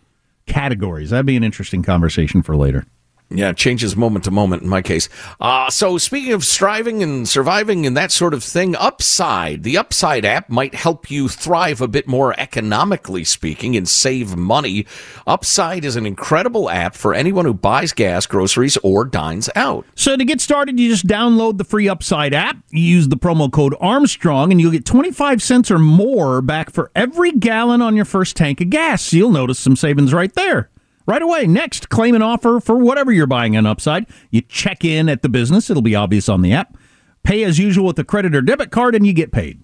categories. 0.47 1.11
That'd 1.11 1.27
be 1.27 1.37
an 1.37 1.45
interesting 1.45 1.83
conversation 1.83 2.43
for 2.43 2.57
later. 2.57 2.87
Yeah, 3.35 3.51
it 3.51 3.57
changes 3.57 3.97
moment 3.97 4.25
to 4.25 4.31
moment 4.31 4.63
in 4.63 4.69
my 4.69 4.83
case. 4.83 5.09
Uh, 5.41 5.71
so 5.71 5.97
speaking 5.97 6.33
of 6.33 6.45
striving 6.45 7.03
and 7.03 7.27
surviving 7.29 7.87
and 7.87 7.97
that 7.97 8.13
sort 8.13 8.35
of 8.35 8.45
thing, 8.45 8.77
Upside, 8.77 9.63
the 9.63 9.79
Upside 9.79 10.25
app 10.25 10.51
might 10.51 10.75
help 10.75 11.11
you 11.11 11.29
thrive 11.29 11.81
a 11.81 11.89
bit 11.89 12.07
more 12.07 12.39
economically 12.39 13.25
speaking 13.25 13.77
and 13.77 13.89
save 13.89 14.37
money. 14.37 14.87
Upside 15.27 15.85
is 15.85 15.97
an 15.97 16.05
incredible 16.05 16.69
app 16.69 16.95
for 16.95 17.15
anyone 17.15 17.45
who 17.45 17.55
buys 17.55 17.93
gas, 17.93 18.27
groceries, 18.27 18.77
or 18.79 19.05
dines 19.05 19.49
out. 19.55 19.87
So 19.95 20.17
to 20.17 20.25
get 20.25 20.41
started, 20.41 20.79
you 20.79 20.91
just 20.91 21.07
download 21.07 21.59
the 21.59 21.65
free 21.65 21.89
Upside 21.89 22.35
app. 22.35 22.59
Use 22.71 23.09
the 23.09 23.17
promo 23.17 23.51
code 23.51 23.75
Armstrong, 23.81 24.51
and 24.51 24.61
you'll 24.61 24.73
get 24.73 24.85
25 24.85 25.43
cents 25.43 25.71
or 25.71 25.79
more 25.79 26.43
back 26.43 26.71
for 26.71 26.91
every 26.95 27.33
gallon 27.33 27.81
on 27.81 27.97
your 27.97 28.05
first 28.05 28.37
tank 28.37 28.61
of 28.61 28.71
gas. 28.71 29.13
You'll 29.13 29.31
notice 29.31 29.59
some 29.59 29.77
savings 29.77 30.13
right 30.13 30.33
there. 30.35 30.69
Right 31.07 31.23
away. 31.23 31.47
Next, 31.47 31.89
claim 31.89 32.15
an 32.15 32.23
offer 32.23 32.61
for 32.61 32.77
whatever 32.77 33.11
you're 33.11 33.27
buying 33.27 33.57
on 33.57 33.67
Upside. 33.67 34.07
You 34.31 34.43
check 34.43 34.85
in 34.85 35.09
at 35.09 35.23
the 35.23 35.29
business. 35.29 35.69
It'll 35.69 35.83
be 35.83 35.97
obvious 35.97 36.29
on 36.29 36.43
the 36.43 36.53
app. 36.53 36.77
Pay 37.25 37.45
as 37.45 37.59
usual 37.59 37.87
with 37.87 37.99
a 37.99 38.05
credit 38.05 38.35
or 38.35 38.41
debit 38.41 38.71
card, 38.71 38.95
and 38.95 39.07
you 39.07 39.13
get 39.13 39.33
paid. 39.33 39.63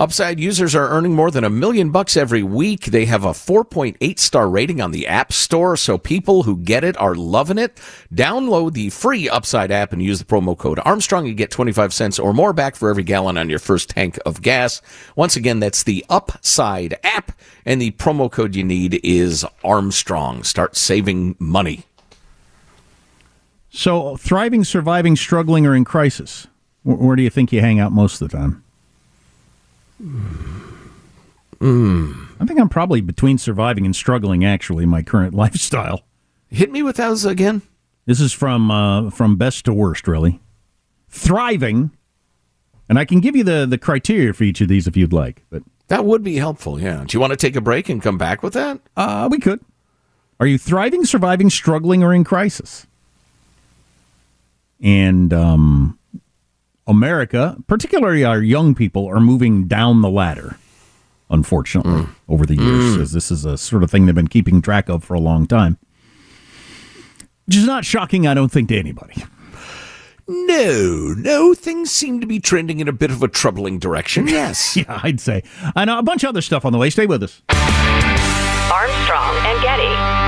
Upside 0.00 0.38
users 0.38 0.76
are 0.76 0.90
earning 0.90 1.16
more 1.16 1.28
than 1.28 1.42
a 1.42 1.50
million 1.50 1.90
bucks 1.90 2.16
every 2.16 2.44
week. 2.44 2.84
They 2.84 3.06
have 3.06 3.24
a 3.24 3.30
4.8 3.30 4.16
star 4.20 4.48
rating 4.48 4.80
on 4.80 4.92
the 4.92 5.08
App 5.08 5.32
Store, 5.32 5.76
so 5.76 5.98
people 5.98 6.44
who 6.44 6.56
get 6.56 6.84
it 6.84 6.96
are 6.98 7.16
loving 7.16 7.58
it. 7.58 7.80
Download 8.14 8.74
the 8.74 8.90
free 8.90 9.28
Upside 9.28 9.72
app 9.72 9.92
and 9.92 10.00
use 10.00 10.20
the 10.20 10.24
promo 10.24 10.56
code 10.56 10.78
Armstrong. 10.84 11.26
You 11.26 11.34
get 11.34 11.50
25 11.50 11.92
cents 11.92 12.16
or 12.20 12.32
more 12.32 12.52
back 12.52 12.76
for 12.76 12.90
every 12.90 13.02
gallon 13.02 13.36
on 13.36 13.50
your 13.50 13.58
first 13.58 13.90
tank 13.90 14.20
of 14.24 14.40
gas. 14.40 14.80
Once 15.16 15.34
again, 15.34 15.58
that's 15.58 15.82
the 15.82 16.06
Upside 16.08 16.96
app, 17.02 17.32
and 17.66 17.82
the 17.82 17.90
promo 17.90 18.30
code 18.30 18.54
you 18.54 18.62
need 18.62 19.00
is 19.02 19.44
Armstrong. 19.64 20.44
Start 20.44 20.76
saving 20.76 21.34
money. 21.40 21.86
So, 23.70 24.16
thriving, 24.16 24.62
surviving, 24.62 25.16
struggling, 25.16 25.66
or 25.66 25.74
in 25.74 25.84
crisis? 25.84 26.46
Where, 26.84 26.96
where 26.98 27.16
do 27.16 27.24
you 27.24 27.30
think 27.30 27.52
you 27.52 27.60
hang 27.60 27.80
out 27.80 27.90
most 27.90 28.22
of 28.22 28.30
the 28.30 28.36
time? 28.36 28.62
I 31.60 32.44
think 32.46 32.60
I'm 32.60 32.68
probably 32.68 33.00
between 33.00 33.38
surviving 33.38 33.84
and 33.84 33.94
struggling. 33.94 34.44
Actually, 34.44 34.86
my 34.86 35.02
current 35.02 35.34
lifestyle. 35.42 36.02
Hit 36.48 36.70
me 36.70 36.82
with 36.82 36.96
those 36.96 37.24
again. 37.24 37.62
This 38.06 38.20
is 38.20 38.32
from 38.32 38.70
uh, 38.70 39.10
from 39.10 39.36
best 39.36 39.64
to 39.66 39.72
worst, 39.72 40.08
really. 40.08 40.40
Thriving, 41.10 41.90
and 42.88 42.98
I 42.98 43.04
can 43.04 43.20
give 43.20 43.36
you 43.36 43.44
the 43.44 43.66
the 43.66 43.78
criteria 43.78 44.32
for 44.32 44.44
each 44.44 44.60
of 44.60 44.68
these 44.68 44.86
if 44.86 44.96
you'd 44.96 45.12
like. 45.12 45.44
But 45.50 45.62
That 45.88 46.04
would 46.04 46.22
be 46.22 46.36
helpful, 46.36 46.80
yeah. 46.80 47.04
Do 47.06 47.16
you 47.16 47.20
want 47.20 47.32
to 47.32 47.36
take 47.36 47.56
a 47.56 47.60
break 47.60 47.88
and 47.88 48.00
come 48.02 48.16
back 48.18 48.42
with 48.42 48.54
that? 48.54 48.80
uh, 48.96 49.28
we 49.30 49.38
could. 49.38 49.60
Are 50.40 50.46
you 50.46 50.56
thriving, 50.56 51.04
surviving, 51.04 51.50
struggling, 51.50 52.04
or 52.04 52.14
in 52.14 52.22
crisis? 52.22 52.86
And 54.80 55.32
um, 55.32 55.98
America, 56.88 57.56
particularly 57.66 58.24
our 58.24 58.40
young 58.42 58.74
people, 58.74 59.06
are 59.06 59.20
moving 59.20 59.66
down 59.68 60.00
the 60.02 60.10
ladder. 60.10 60.56
Unfortunately, 61.30 62.06
over 62.28 62.46
the 62.46 62.56
years, 62.56 62.96
Mm. 62.96 63.00
as 63.02 63.12
this 63.12 63.30
is 63.30 63.44
a 63.44 63.58
sort 63.58 63.82
of 63.82 63.90
thing 63.90 64.06
they've 64.06 64.14
been 64.14 64.28
keeping 64.28 64.62
track 64.62 64.88
of 64.88 65.04
for 65.04 65.12
a 65.14 65.20
long 65.20 65.46
time. 65.46 65.76
Which 67.46 67.56
is 67.56 67.66
not 67.66 67.84
shocking, 67.84 68.26
I 68.26 68.32
don't 68.34 68.50
think, 68.50 68.68
to 68.70 68.78
anybody. 68.78 69.24
No, 70.26 71.14
no, 71.16 71.54
things 71.54 71.90
seem 71.90 72.20
to 72.20 72.26
be 72.26 72.40
trending 72.40 72.80
in 72.80 72.88
a 72.88 72.92
bit 72.92 73.10
of 73.10 73.22
a 73.22 73.28
troubling 73.28 73.78
direction. 73.78 74.26
Yes. 74.38 74.76
yeah, 74.76 75.00
I'd 75.02 75.20
say. 75.20 75.42
And 75.76 75.88
a 75.90 76.02
bunch 76.02 76.22
of 76.24 76.28
other 76.30 76.42
stuff 76.42 76.64
on 76.64 76.72
the 76.72 76.78
way. 76.78 76.90
Stay 76.90 77.06
with 77.06 77.22
us. 77.22 77.42
Armstrong 78.70 79.34
and 79.46 79.62
Getty. 79.62 80.27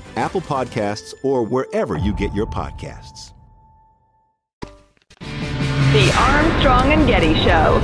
Apple 0.17 0.41
Podcasts, 0.41 1.13
or 1.23 1.43
wherever 1.43 1.97
you 1.97 2.13
get 2.13 2.33
your 2.33 2.45
podcasts. 2.45 3.33
The 4.61 6.13
Armstrong 6.17 6.93
and 6.93 7.07
Getty 7.07 7.35
Show. 7.43 7.81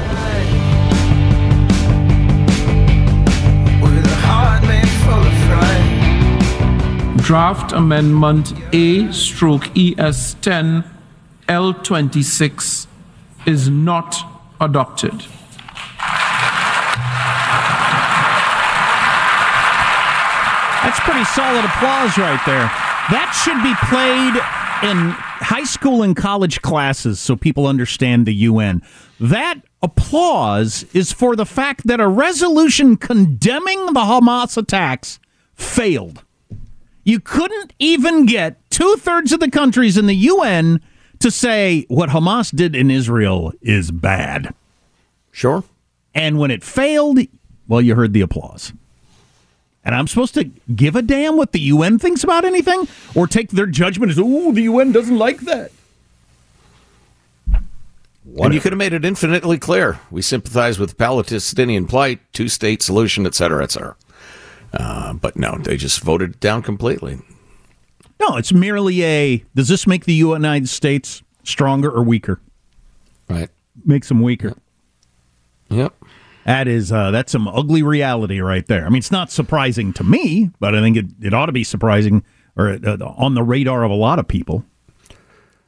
Draft 7.28 7.74
Amendment 7.74 8.54
A 8.72 9.12
stroke 9.12 9.68
ES 9.78 10.36
10 10.36 10.86
L26 11.50 12.88
is 13.46 13.70
not 13.70 14.16
adopted. 14.62 15.26
That's 20.88 21.02
pretty 21.02 21.26
solid 21.26 21.66
applause 21.66 22.18
right 22.18 22.40
there. 22.46 22.72
That 23.12 23.36
should 23.44 23.62
be 23.62 23.76
played 23.90 24.90
in 24.90 25.10
high 25.12 25.66
school 25.66 26.02
and 26.02 26.16
college 26.16 26.62
classes 26.62 27.20
so 27.20 27.36
people 27.36 27.68
understand 27.68 28.26
the 28.26 28.34
UN. 28.34 28.82
That 29.20 29.56
applause 29.84 30.86
is 30.94 31.12
for 31.12 31.36
the 31.36 31.46
fact 31.46 31.88
that 31.88 32.00
a 32.00 32.08
resolution 32.08 32.96
condemning 32.96 33.88
the 33.88 34.00
Hamas 34.00 34.56
attacks 34.56 35.20
failed. 35.56 36.24
You 37.04 37.20
couldn't 37.20 37.74
even 37.80 38.26
get 38.26 38.58
two 38.70 38.96
thirds 38.96 39.34
of 39.34 39.42
the 39.42 39.52
countries 39.52 39.98
in 39.98 40.08
the 40.08 40.16
UN 40.16 40.80
to 41.20 41.30
say 41.30 41.86
what 41.90 42.12
Hamas 42.12 42.56
did 42.56 42.78
in 42.78 42.90
Israel 42.90 43.52
is 43.62 43.92
bad. 43.92 44.54
Sure. 45.32 45.66
And 46.16 46.40
when 46.40 46.50
it 46.50 46.64
failed, 46.64 47.20
well, 47.68 47.82
you 47.82 47.94
heard 47.94 48.14
the 48.14 48.22
applause. 48.22 48.72
And 49.88 49.96
I'm 49.96 50.06
supposed 50.08 50.34
to 50.34 50.44
give 50.76 50.98
a 50.98 51.02
damn 51.02 51.38
what 51.38 51.54
the 51.54 51.62
UN 51.62 51.98
thinks 51.98 52.22
about 52.22 52.44
anything 52.44 52.90
or 53.16 53.26
take 53.26 53.52
their 53.52 53.66
judgment 53.66 54.12
as, 54.12 54.20
oh, 54.20 54.52
the 54.52 54.64
UN 54.64 54.92
doesn't 54.92 55.18
like 55.18 55.40
that. 55.42 55.72
And 58.38 58.54
you 58.54 58.60
could 58.60 58.74
have 58.74 58.78
made 58.78 58.92
it 58.92 59.06
infinitely 59.06 59.58
clear. 59.58 60.02
We 60.12 60.22
sympathize 60.22 60.78
with 60.78 60.98
Palestinian 60.98 61.88
plight, 61.88 62.20
two 62.34 62.50
state 62.50 62.82
solution, 62.82 63.26
et 63.26 63.34
cetera, 63.34 63.64
et 63.64 63.72
cetera. 63.72 63.96
Uh, 64.74 65.14
but 65.14 65.38
no, 65.38 65.58
they 65.58 65.78
just 65.78 66.02
voted 66.02 66.32
it 66.32 66.40
down 66.42 66.64
completely. 66.64 67.20
No, 68.20 68.36
it's 68.36 68.52
merely 68.52 69.06
a 69.06 69.46
does 69.56 69.70
this 69.70 69.88
make 69.88 70.04
the 70.04 70.14
United 70.14 70.68
States 70.68 71.24
stronger 71.46 71.90
or 71.90 72.04
weaker? 72.04 72.42
Right. 73.30 73.50
Makes 73.86 74.10
them 74.10 74.22
weaker. 74.22 74.54
Yep. 75.70 75.94
That 76.48 76.70
is 76.70 76.94
uh, 76.94 77.12
that's 77.12 77.34
some 77.34 77.46
ugly 77.46 77.84
reality 77.84 78.40
right 78.40 78.66
there. 78.66 78.86
I 78.86 78.90
mean, 78.90 79.00
it's 79.00 79.12
not 79.12 79.30
surprising 79.30 79.92
to 79.94 80.04
me, 80.06 80.50
but 80.62 80.76
I 80.76 80.80
think 80.80 80.96
it, 80.96 81.06
it 81.22 81.34
ought 81.34 81.48
to 81.48 81.52
be 81.52 81.66
surprising 81.66 82.24
or 82.56 82.80
uh, 82.84 82.98
on 83.18 83.36
the 83.36 83.44
radar 83.44 83.84
of 83.84 83.92
a 83.92 83.96
lot 83.96 84.18
of 84.18 84.30
people. 84.30 84.64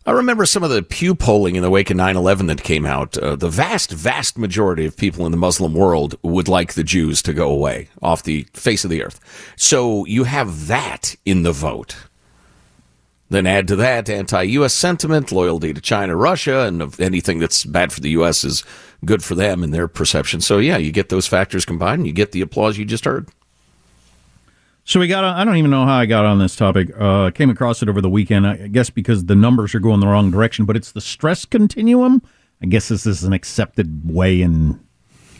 I 0.06 0.12
remember 0.12 0.46
some 0.46 0.64
of 0.64 0.70
the 0.70 0.82
Pew 0.82 1.16
polling 1.16 1.58
in 1.58 1.64
the 1.64 1.70
wake 1.70 1.92
of 1.92 1.98
9 1.98 2.16
11 2.16 2.48
that 2.48 2.64
came 2.64 2.86
out. 2.86 3.18
Uh, 3.18 3.36
the 3.36 3.50
vast, 3.50 3.92
vast 3.92 4.38
majority 4.38 4.86
of 4.86 4.96
people 4.96 5.26
in 5.26 5.34
the 5.34 5.38
Muslim 5.38 5.74
world 5.74 6.16
would 6.24 6.48
like 6.48 6.74
the 6.74 6.84
Jews 6.86 7.22
to 7.24 7.34
go 7.34 7.52
away 7.52 7.90
off 8.02 8.24
the 8.24 8.48
face 8.54 8.86
of 8.86 8.90
the 8.90 9.04
earth. 9.04 9.20
So 9.58 10.06
you 10.06 10.24
have 10.24 10.68
that 10.68 11.18
in 11.26 11.44
the 11.44 11.52
vote. 11.52 11.98
Then 13.30 13.46
add 13.46 13.68
to 13.68 13.76
that 13.76 14.10
anti 14.10 14.42
US 14.44 14.74
sentiment, 14.74 15.32
loyalty 15.32 15.74
to 15.74 15.82
China, 15.82 16.16
Russia, 16.16 16.62
and 16.62 17.00
anything 17.00 17.40
that's 17.40 17.64
bad 17.64 17.94
for 17.94 18.02
the 18.02 18.10
US 18.12 18.44
is 18.44 18.64
good 19.06 19.24
for 19.24 19.36
them 19.36 19.64
in 19.64 19.72
their 19.72 19.88
perception. 19.88 20.42
So, 20.42 20.58
yeah, 20.58 20.78
you 20.78 20.92
get 20.92 21.10
those 21.10 21.28
factors 21.28 21.64
combined 21.64 22.00
and 22.00 22.08
you 22.08 22.14
get 22.14 22.32
the 22.32 22.42
applause 22.42 22.78
you 22.78 22.86
just 22.86 23.06
heard. 23.06 23.30
So 24.90 25.00
we 25.00 25.08
got. 25.08 25.24
I 25.24 25.44
don't 25.44 25.58
even 25.58 25.70
know 25.70 25.86
how 25.86 26.00
I 26.00 26.08
got 26.08 26.26
on 26.26 26.40
this 26.40 26.56
topic. 26.56 26.90
Uh, 26.98 27.30
came 27.30 27.52
across 27.52 27.84
it 27.84 27.90
over 27.90 28.02
the 28.02 28.10
weekend. 28.10 28.48
I 28.48 28.68
guess 28.70 28.90
because 28.90 29.26
the 29.26 29.36
numbers 29.36 29.76
are 29.76 29.80
going 29.80 30.00
the 30.00 30.08
wrong 30.08 30.32
direction. 30.32 30.66
But 30.66 30.76
it's 30.76 30.94
the 30.94 31.02
stress 31.02 31.46
continuum. 31.46 32.24
I 32.64 32.66
guess 32.66 32.88
this 32.88 33.06
is 33.06 33.24
an 33.24 33.32
accepted 33.32 34.02
way 34.12 34.42
in 34.42 34.80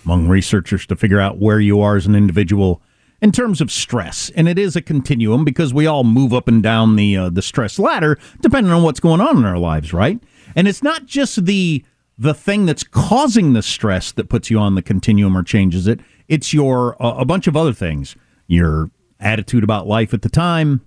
among 0.06 0.28
researchers 0.28 0.86
to 0.86 0.96
figure 0.96 1.20
out 1.20 1.40
where 1.40 1.60
you 1.60 1.82
are 1.82 1.96
as 1.96 2.06
an 2.06 2.14
individual 2.16 2.82
in 3.22 3.32
terms 3.32 3.62
of 3.62 3.72
stress. 3.72 4.30
And 4.36 4.48
it 4.48 4.58
is 4.58 4.76
a 4.76 4.82
continuum 4.82 5.44
because 5.44 5.74
we 5.74 5.88
all 5.88 6.04
move 6.04 6.34
up 6.34 6.48
and 6.48 6.64
down 6.64 6.96
the 6.96 7.18
uh, 7.18 7.30
the 7.30 7.42
stress 7.42 7.80
ladder 7.80 8.18
depending 8.42 8.72
on 8.72 8.84
what's 8.84 9.00
going 9.00 9.22
on 9.22 9.38
in 9.38 9.46
our 9.46 9.58
lives, 9.58 9.94
right? 9.94 10.22
And 10.56 10.68
it's 10.68 10.84
not 10.84 11.06
just 11.06 11.46
the 11.46 11.84
the 12.18 12.34
thing 12.34 12.66
that's 12.66 12.84
causing 12.84 13.54
the 13.54 13.62
stress 13.62 14.12
that 14.12 14.30
puts 14.30 14.50
you 14.50 14.60
on 14.60 14.76
the 14.76 14.82
continuum 14.82 15.38
or 15.38 15.44
changes 15.44 15.88
it. 15.88 16.02
It's 16.28 16.54
your 16.54 17.02
uh, 17.02 17.16
a 17.18 17.26
bunch 17.26 17.48
of 17.48 17.56
other 17.56 17.74
things. 17.74 18.16
Your 18.48 18.90
attitude 19.20 19.64
about 19.64 19.86
life 19.86 20.14
at 20.14 20.22
the 20.22 20.30
time, 20.30 20.82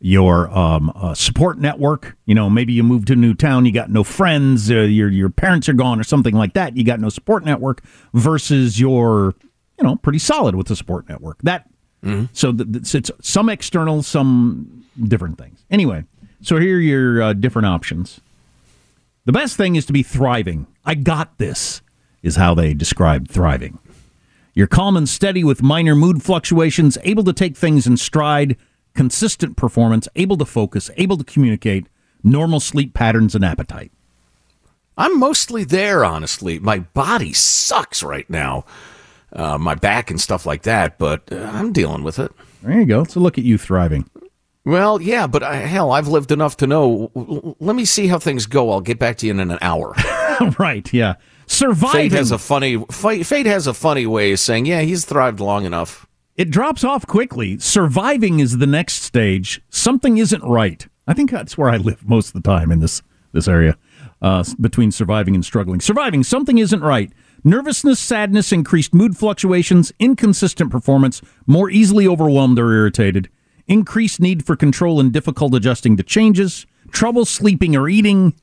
your 0.00 0.48
um, 0.56 0.92
uh, 0.94 1.14
support 1.14 1.58
network. 1.58 2.16
You 2.26 2.34
know, 2.34 2.50
maybe 2.50 2.72
you 2.72 2.82
moved 2.82 3.08
to 3.08 3.14
a 3.14 3.16
new 3.16 3.34
town, 3.34 3.66
you 3.66 3.72
got 3.72 3.90
no 3.90 4.04
friends, 4.04 4.70
uh, 4.70 4.80
your 4.80 5.08
your 5.08 5.30
parents 5.30 5.68
are 5.68 5.74
gone, 5.74 6.00
or 6.00 6.04
something 6.04 6.34
like 6.34 6.54
that. 6.54 6.76
You 6.76 6.84
got 6.84 7.00
no 7.00 7.08
support 7.08 7.44
network. 7.44 7.82
Versus 8.12 8.78
your, 8.78 9.34
you 9.78 9.84
know, 9.84 9.96
pretty 9.96 10.18
solid 10.18 10.54
with 10.54 10.66
the 10.68 10.76
support 10.76 11.08
network. 11.08 11.38
That 11.42 11.68
Mm-hmm. 12.04 12.26
so 12.34 12.52
th- 12.52 12.70
th- 12.70 12.94
it's 12.94 13.10
some 13.22 13.48
external, 13.48 14.02
some 14.02 14.84
different 15.08 15.38
things. 15.38 15.64
Anyway, 15.70 16.04
so 16.42 16.58
here 16.58 16.76
are 16.76 16.80
your 16.80 17.22
uh, 17.22 17.32
different 17.32 17.64
options. 17.64 18.20
The 19.24 19.32
best 19.32 19.56
thing 19.56 19.74
is 19.76 19.86
to 19.86 19.94
be 19.94 20.02
thriving. 20.02 20.66
I 20.84 20.96
got 20.96 21.38
this, 21.38 21.80
is 22.22 22.36
how 22.36 22.54
they 22.54 22.74
describe 22.74 23.28
thriving. 23.28 23.78
You're 24.52 24.66
calm 24.66 24.98
and 24.98 25.08
steady 25.08 25.42
with 25.44 25.62
minor 25.62 25.94
mood 25.94 26.22
fluctuations, 26.22 26.98
able 27.04 27.24
to 27.24 27.32
take 27.32 27.56
things 27.56 27.86
in 27.86 27.96
stride, 27.96 28.58
consistent 28.94 29.56
performance, 29.56 30.06
able 30.14 30.36
to 30.36 30.44
focus, 30.44 30.90
able 30.98 31.16
to 31.16 31.24
communicate, 31.24 31.86
normal 32.22 32.60
sleep 32.60 32.92
patterns, 32.92 33.34
and 33.34 33.42
appetite. 33.46 33.90
I'm 34.98 35.18
mostly 35.18 35.64
there, 35.64 36.04
honestly. 36.04 36.58
My 36.58 36.80
body 36.80 37.32
sucks 37.32 38.02
right 38.02 38.28
now, 38.28 38.66
uh, 39.34 39.58
my 39.58 39.74
back 39.74 40.10
and 40.10 40.20
stuff 40.20 40.46
like 40.46 40.62
that, 40.62 40.98
but 40.98 41.22
uh, 41.32 41.36
I'm 41.52 41.72
dealing 41.72 42.02
with 42.04 42.18
it. 42.18 42.32
There 42.62 42.78
you 42.78 42.86
go. 42.86 43.04
So 43.04 43.20
look 43.20 43.36
at 43.38 43.44
you 43.44 43.58
thriving. 43.58 44.08
Well, 44.64 45.00
yeah, 45.02 45.26
but 45.26 45.42
I, 45.42 45.56
hell, 45.56 45.92
I've 45.92 46.08
lived 46.08 46.32
enough 46.32 46.56
to 46.58 46.66
know. 46.66 47.10
w- 47.14 47.54
Let 47.60 47.76
me 47.76 47.84
see 47.84 48.06
how 48.06 48.18
things 48.18 48.46
go. 48.46 48.70
I'll 48.70 48.80
get 48.80 48.98
back 48.98 49.18
to 49.18 49.26
you 49.26 49.32
in 49.32 49.40
an 49.40 49.58
hour. 49.60 49.94
right? 50.58 50.90
Yeah. 50.92 51.16
Surviving. 51.46 52.10
Fate 52.10 52.12
has 52.12 52.30
a 52.30 52.38
funny 52.38 52.82
fate, 52.90 53.26
fate 53.26 53.44
has 53.44 53.66
a 53.66 53.74
funny 53.74 54.06
way 54.06 54.32
of 54.32 54.40
saying, 54.40 54.64
"Yeah, 54.64 54.80
he's 54.80 55.04
thrived 55.04 55.40
long 55.40 55.66
enough." 55.66 56.06
It 56.36 56.50
drops 56.50 56.82
off 56.82 57.06
quickly. 57.06 57.58
Surviving 57.58 58.40
is 58.40 58.56
the 58.58 58.66
next 58.66 59.02
stage. 59.02 59.60
Something 59.68 60.16
isn't 60.16 60.42
right. 60.42 60.86
I 61.06 61.12
think 61.12 61.30
that's 61.30 61.58
where 61.58 61.68
I 61.68 61.76
live 61.76 62.08
most 62.08 62.28
of 62.34 62.42
the 62.42 62.48
time 62.48 62.72
in 62.72 62.80
this 62.80 63.02
this 63.32 63.46
area, 63.46 63.76
uh, 64.22 64.42
between 64.58 64.90
surviving 64.90 65.34
and 65.34 65.44
struggling. 65.44 65.80
Surviving, 65.80 66.22
something 66.22 66.56
isn't 66.56 66.80
right. 66.80 67.12
Nervousness, 67.44 68.00
sadness, 68.00 68.52
increased 68.52 68.94
mood 68.94 69.16
fluctuations, 69.16 69.92
inconsistent 69.98 70.70
performance, 70.70 71.20
more 71.46 71.70
easily 71.70 72.08
overwhelmed 72.08 72.58
or 72.58 72.72
irritated, 72.72 73.28
increased 73.66 74.18
need 74.18 74.46
for 74.46 74.56
control 74.56 74.98
and 74.98 75.12
difficult 75.12 75.54
adjusting 75.54 75.96
to 75.98 76.02
changes, 76.02 76.66
trouble 76.90 77.24
sleeping 77.24 77.76
or 77.76 77.88
eating, 77.88 78.34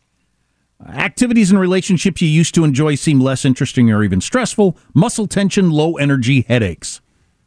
Activities 0.88 1.52
and 1.52 1.60
relationships 1.60 2.22
you 2.22 2.28
used 2.28 2.56
to 2.56 2.64
enjoy 2.64 2.96
seem 2.96 3.20
less 3.20 3.46
interesting 3.46 3.92
or 3.92 4.04
even 4.04 4.20
stressful. 4.20 4.78
Muscle 4.94 5.28
tension, 5.28 5.70
low 5.70 5.98
energy 5.98 6.42
headaches. 6.42 7.02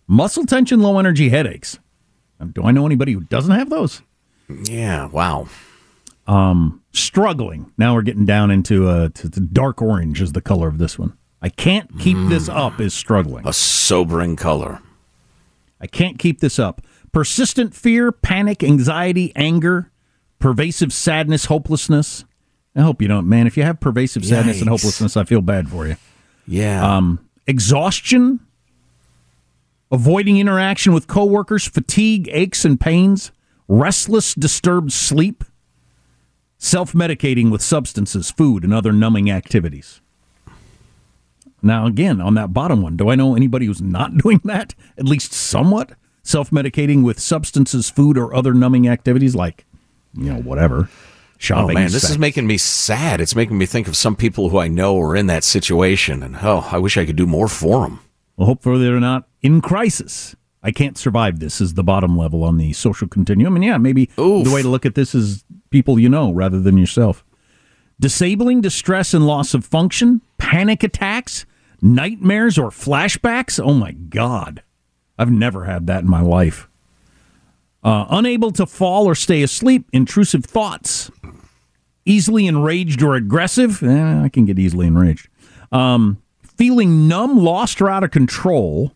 Muscle 0.07 0.47
tension, 0.47 0.81
low 0.81 0.99
energy 0.99 1.31
headaches. 1.31 1.79
Do 2.53 2.63
I 2.65 2.71
know 2.71 2.87
anybody 2.87 3.13
who 3.13 3.21
doesn't 3.21 3.55
have 3.55 3.71
those? 3.71 4.03
Yeah, 4.49 5.07
wow. 5.07 5.49
Um, 6.27 6.83
struggling. 6.93 7.73
Now 7.77 7.95
we're 7.95 8.03
getting 8.03 8.27
down 8.27 8.51
into 8.51 8.89
uh, 8.89 9.09
to, 9.15 9.31
to 9.31 9.41
dark 9.41 9.83
orange 9.83 10.21
is 10.21 10.33
the 10.33 10.43
color 10.43 10.69
of 10.69 10.79
this 10.79 10.99
one. 10.99 11.17
I 11.45 11.51
can't 11.51 11.99
keep 11.99 12.17
this 12.31 12.49
up 12.49 12.81
is 12.81 12.95
struggling. 12.95 13.47
A 13.47 13.53
sobering 13.53 14.35
color. 14.35 14.81
I 15.79 15.87
can't 15.87 16.19
keep 16.19 16.41
this 16.41 16.59
up. 16.59 16.81
Persistent 17.13 17.75
fear, 17.75 18.13
panic, 18.13 18.65
anxiety, 18.65 19.31
anger, 19.37 19.91
pervasive 20.39 20.91
sadness, 20.91 21.45
hopelessness. 21.45 22.25
I 22.75 22.81
hope 22.81 23.03
you 23.03 23.09
don't, 23.09 23.29
man. 23.29 23.47
If 23.47 23.59
you 23.59 23.63
have 23.63 23.79
pervasive 23.79 24.25
sadness 24.25 24.61
and 24.61 24.71
hopelessness, 24.71 25.19
I 25.19 25.25
feel 25.25 25.43
bad 25.43 25.69
for 25.69 25.87
you. 25.87 25.97
Yeah. 26.47 26.97
Um, 26.97 27.29
exhaustion, 27.47 28.41
avoiding 29.93 30.39
interaction 30.39 30.95
with 30.95 31.09
coworkers, 31.09 31.69
fatigue, 31.69 32.27
aches 32.33 32.65
and 32.65 32.81
pains, 32.81 33.33
restless, 33.69 34.33
disturbed 34.33 34.95
sleep, 34.95 35.45
self 36.57 36.95
medicating 36.95 37.51
with 37.51 37.61
substances, 37.61 38.31
food, 38.31 38.65
and 38.65 38.73
other 38.73 38.93
numbing 38.93 39.31
activities. 39.31 40.01
Now, 41.65 41.87
again, 41.87 42.21
on 42.21 42.35
that 42.35 42.53
bottom 42.53 42.83
one, 42.83 42.97
do 42.97 43.09
I 43.09 43.15
know 43.15 43.35
anybody 43.35 43.67
who's 43.67 43.83
not 43.83 44.17
doing 44.23 44.41
that? 44.45 44.75
At 44.99 45.07
least 45.07 45.33
somewhat? 45.33 45.93
Self 46.23 46.51
medicating 46.51 47.05
with 47.05 47.21
substances, 47.21 47.91
food, 47.91 48.17
or 48.17 48.35
other 48.35 48.55
numbing 48.55 48.89
activities 48.89 49.35
like, 49.35 49.67
you 50.15 50.33
know, 50.33 50.41
whatever. 50.41 50.89
Oh, 50.91 51.11
Shopping. 51.39 51.77
Oh 51.77 51.81
man, 51.81 51.91
this 51.91 52.03
sex. 52.03 52.13
is 52.13 52.19
making 52.19 52.47
me 52.47 52.57
sad. 52.57 53.21
It's 53.21 53.35
making 53.35 53.59
me 53.59 53.67
think 53.67 53.89
of 53.89 53.97
some 53.97 54.17
people 54.17 54.49
who 54.49 54.59
I 54.59 54.69
know 54.69 54.99
are 55.01 55.17
in 55.17 55.27
that 55.27 55.45
situation, 55.45 56.23
and 56.23 56.37
oh, 56.41 56.69
I 56.71 56.79
wish 56.79 56.97
I 56.97 57.05
could 57.05 57.17
do 57.17 57.27
more 57.27 57.49
for 57.49 57.83
them. 57.83 58.01
Well, 58.37 58.47
hopefully 58.47 58.83
they're 58.83 59.01
not 59.01 59.29
in 59.43 59.61
crisis. 59.61 60.35
I 60.63 60.71
can't 60.71 60.97
survive 60.97 61.41
this 61.41 61.61
is 61.61 61.75
the 61.75 61.85
bottom 61.85 62.17
level 62.17 62.43
on 62.43 62.57
the 62.57 62.73
social 62.73 63.07
continuum. 63.07 63.57
And 63.57 63.65
yeah, 63.65 63.77
maybe 63.77 64.07
the 64.17 64.51
way 64.53 64.63
to 64.63 64.69
look 64.69 64.87
at 64.87 64.95
this 64.95 65.15
is 65.15 65.45
people 65.69 65.99
you 65.99 66.09
know 66.09 66.33
rather 66.33 66.59
than 66.61 66.79
yourself. 66.79 67.23
Disabling 68.01 68.63
distress 68.63 69.13
and 69.13 69.27
loss 69.27 69.53
of 69.53 69.65
function, 69.67 70.23
panic 70.39 70.83
attacks, 70.83 71.45
nightmares 71.85 72.57
or 72.59 72.71
flashbacks. 72.71 73.63
Oh 73.63 73.75
my 73.75 73.93
God. 73.93 74.63
I've 75.19 75.31
never 75.31 75.65
had 75.65 75.87
that 75.87 76.03
in 76.03 76.11
my 76.11 76.23
life. 76.23 76.69
Uh, 77.85 78.07
unable 78.09 78.51
to 78.51 78.65
fall 78.65 79.07
or 79.07 79.15
stay 79.15 79.43
asleep, 79.43 79.87
intrusive 79.93 80.45
thoughts, 80.45 81.11
easily 82.07 82.47
enraged 82.47 83.03
or 83.03 83.15
aggressive. 83.15 83.83
Eh, 83.83 84.23
I 84.23 84.31
can 84.31 84.47
get 84.47 84.59
easily 84.59 84.87
enraged. 84.87 85.29
Um, 85.71 86.23
feeling 86.57 87.07
numb, 87.07 87.37
lost, 87.37 87.83
or 87.83 87.91
out 87.91 88.03
of 88.03 88.11
control. 88.11 88.93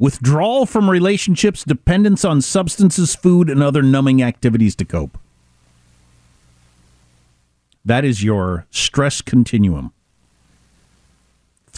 Withdrawal 0.00 0.66
from 0.66 0.90
relationships, 0.90 1.64
dependence 1.64 2.24
on 2.24 2.40
substances, 2.40 3.14
food, 3.14 3.48
and 3.48 3.62
other 3.62 3.82
numbing 3.82 4.22
activities 4.22 4.74
to 4.76 4.84
cope. 4.84 5.16
That 7.84 8.04
is 8.04 8.22
your 8.22 8.66
stress 8.70 9.20
continuum. 9.22 9.92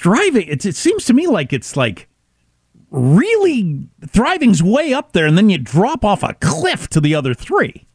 Thriving, 0.01 0.49
it, 0.49 0.65
it 0.65 0.77
seems 0.77 1.05
to 1.05 1.13
me 1.13 1.27
like 1.27 1.53
it's 1.53 1.77
like 1.77 2.09
really 2.91 3.87
thriving's 4.07 4.63
way 4.63 4.95
up 4.95 5.13
there, 5.13 5.27
and 5.27 5.37
then 5.37 5.51
you 5.51 5.59
drop 5.59 6.07
off 6.07 6.23
a 6.23 6.33
cliff 6.41 6.89
to 6.89 7.03
the 7.03 7.15
other 7.15 7.35
three. 7.35 7.87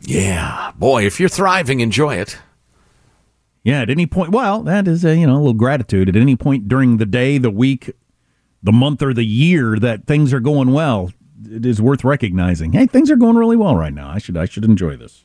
Yeah, 0.00 0.72
boy, 0.76 1.06
if 1.06 1.20
you're 1.20 1.28
thriving, 1.28 1.78
enjoy 1.78 2.16
it. 2.16 2.38
Yeah, 3.62 3.80
at 3.80 3.90
any 3.90 4.06
point, 4.06 4.30
well, 4.30 4.64
that 4.64 4.88
is 4.88 5.04
a, 5.04 5.16
you 5.16 5.24
know 5.24 5.36
a 5.36 5.38
little 5.38 5.54
gratitude. 5.54 6.08
At 6.08 6.16
any 6.16 6.34
point 6.34 6.66
during 6.66 6.96
the 6.96 7.06
day, 7.06 7.38
the 7.38 7.50
week, 7.50 7.92
the 8.60 8.72
month, 8.72 9.00
or 9.00 9.14
the 9.14 9.24
year 9.24 9.78
that 9.78 10.08
things 10.08 10.32
are 10.32 10.40
going 10.40 10.72
well, 10.72 11.12
it 11.48 11.64
is 11.64 11.80
worth 11.80 12.02
recognizing. 12.02 12.72
Hey, 12.72 12.86
things 12.86 13.08
are 13.08 13.16
going 13.16 13.36
really 13.36 13.56
well 13.56 13.76
right 13.76 13.94
now. 13.94 14.10
I 14.10 14.18
should 14.18 14.36
I 14.36 14.46
should 14.46 14.64
enjoy 14.64 14.96
this. 14.96 15.24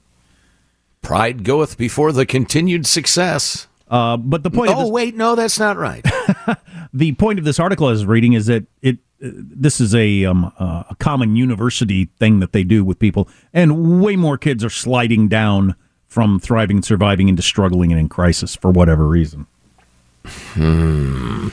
Pride 1.02 1.44
goeth 1.44 1.80
before 1.80 2.12
the 2.12 2.28
continued 2.28 2.86
success. 2.86 3.68
Uh, 3.92 4.16
but 4.16 4.42
the 4.42 4.50
point. 4.50 4.72
Oh 4.72 4.74
of 4.74 4.80
this, 4.80 4.90
wait, 4.90 5.16
no, 5.16 5.36
that's 5.36 5.60
not 5.60 5.76
right. 5.76 6.06
the 6.94 7.12
point 7.14 7.40
of 7.40 7.46
this 7.46 7.60
article 7.60 7.88
I 7.88 7.92
was 7.92 8.06
reading 8.06 8.34
is 8.34 8.46
that 8.46 8.66
it 8.82 9.00
uh, 9.24 9.30
this 9.34 9.82
is 9.82 9.94
a 9.94 10.24
um, 10.24 10.52
uh, 10.58 10.84
a 10.90 10.96
common 10.96 11.36
university 11.36 12.06
thing 12.18 12.40
that 12.40 12.54
they 12.54 12.64
do 12.64 12.86
with 12.86 13.00
people, 13.00 13.28
and 13.54 14.02
way 14.02 14.16
more 14.16 14.38
kids 14.38 14.64
are 14.64 14.70
sliding 14.70 15.28
down 15.28 15.76
from 16.08 16.40
thriving 16.40 16.78
and 16.78 16.86
surviving 16.86 17.28
into 17.28 17.42
struggling 17.42 17.92
and 17.92 18.00
in 18.00 18.08
crisis 18.08 18.56
for 18.56 18.72
whatever 18.72 19.06
reason. 19.06 19.46
Hmm. 20.26 21.50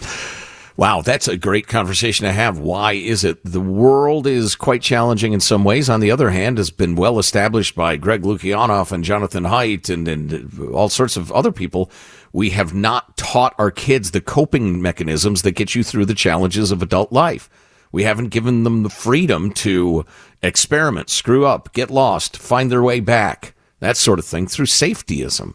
Wow, 0.78 1.02
that's 1.02 1.26
a 1.26 1.36
great 1.36 1.66
conversation 1.66 2.24
to 2.24 2.32
have. 2.32 2.60
Why 2.60 2.92
is 2.92 3.24
it? 3.24 3.44
The 3.44 3.60
world 3.60 4.28
is 4.28 4.54
quite 4.54 4.80
challenging 4.80 5.32
in 5.32 5.40
some 5.40 5.64
ways. 5.64 5.90
On 5.90 5.98
the 5.98 6.12
other 6.12 6.30
hand, 6.30 6.56
has 6.56 6.70
been 6.70 6.94
well 6.94 7.18
established 7.18 7.74
by 7.74 7.96
Greg 7.96 8.22
Lukianoff 8.22 8.92
and 8.92 9.02
Jonathan 9.02 9.42
Haidt 9.42 9.92
and, 9.92 10.06
and 10.06 10.70
all 10.72 10.88
sorts 10.88 11.16
of 11.16 11.32
other 11.32 11.50
people. 11.50 11.90
We 12.32 12.50
have 12.50 12.74
not 12.74 13.16
taught 13.16 13.56
our 13.58 13.72
kids 13.72 14.12
the 14.12 14.20
coping 14.20 14.80
mechanisms 14.80 15.42
that 15.42 15.56
get 15.56 15.74
you 15.74 15.82
through 15.82 16.04
the 16.04 16.14
challenges 16.14 16.70
of 16.70 16.80
adult 16.80 17.10
life. 17.10 17.50
We 17.90 18.04
haven't 18.04 18.28
given 18.28 18.62
them 18.62 18.84
the 18.84 18.88
freedom 18.88 19.50
to 19.54 20.06
experiment, 20.44 21.10
screw 21.10 21.44
up, 21.44 21.72
get 21.72 21.90
lost, 21.90 22.36
find 22.36 22.70
their 22.70 22.84
way 22.84 23.00
back, 23.00 23.52
that 23.80 23.96
sort 23.96 24.20
of 24.20 24.24
thing 24.24 24.46
through 24.46 24.66
safetyism. 24.66 25.54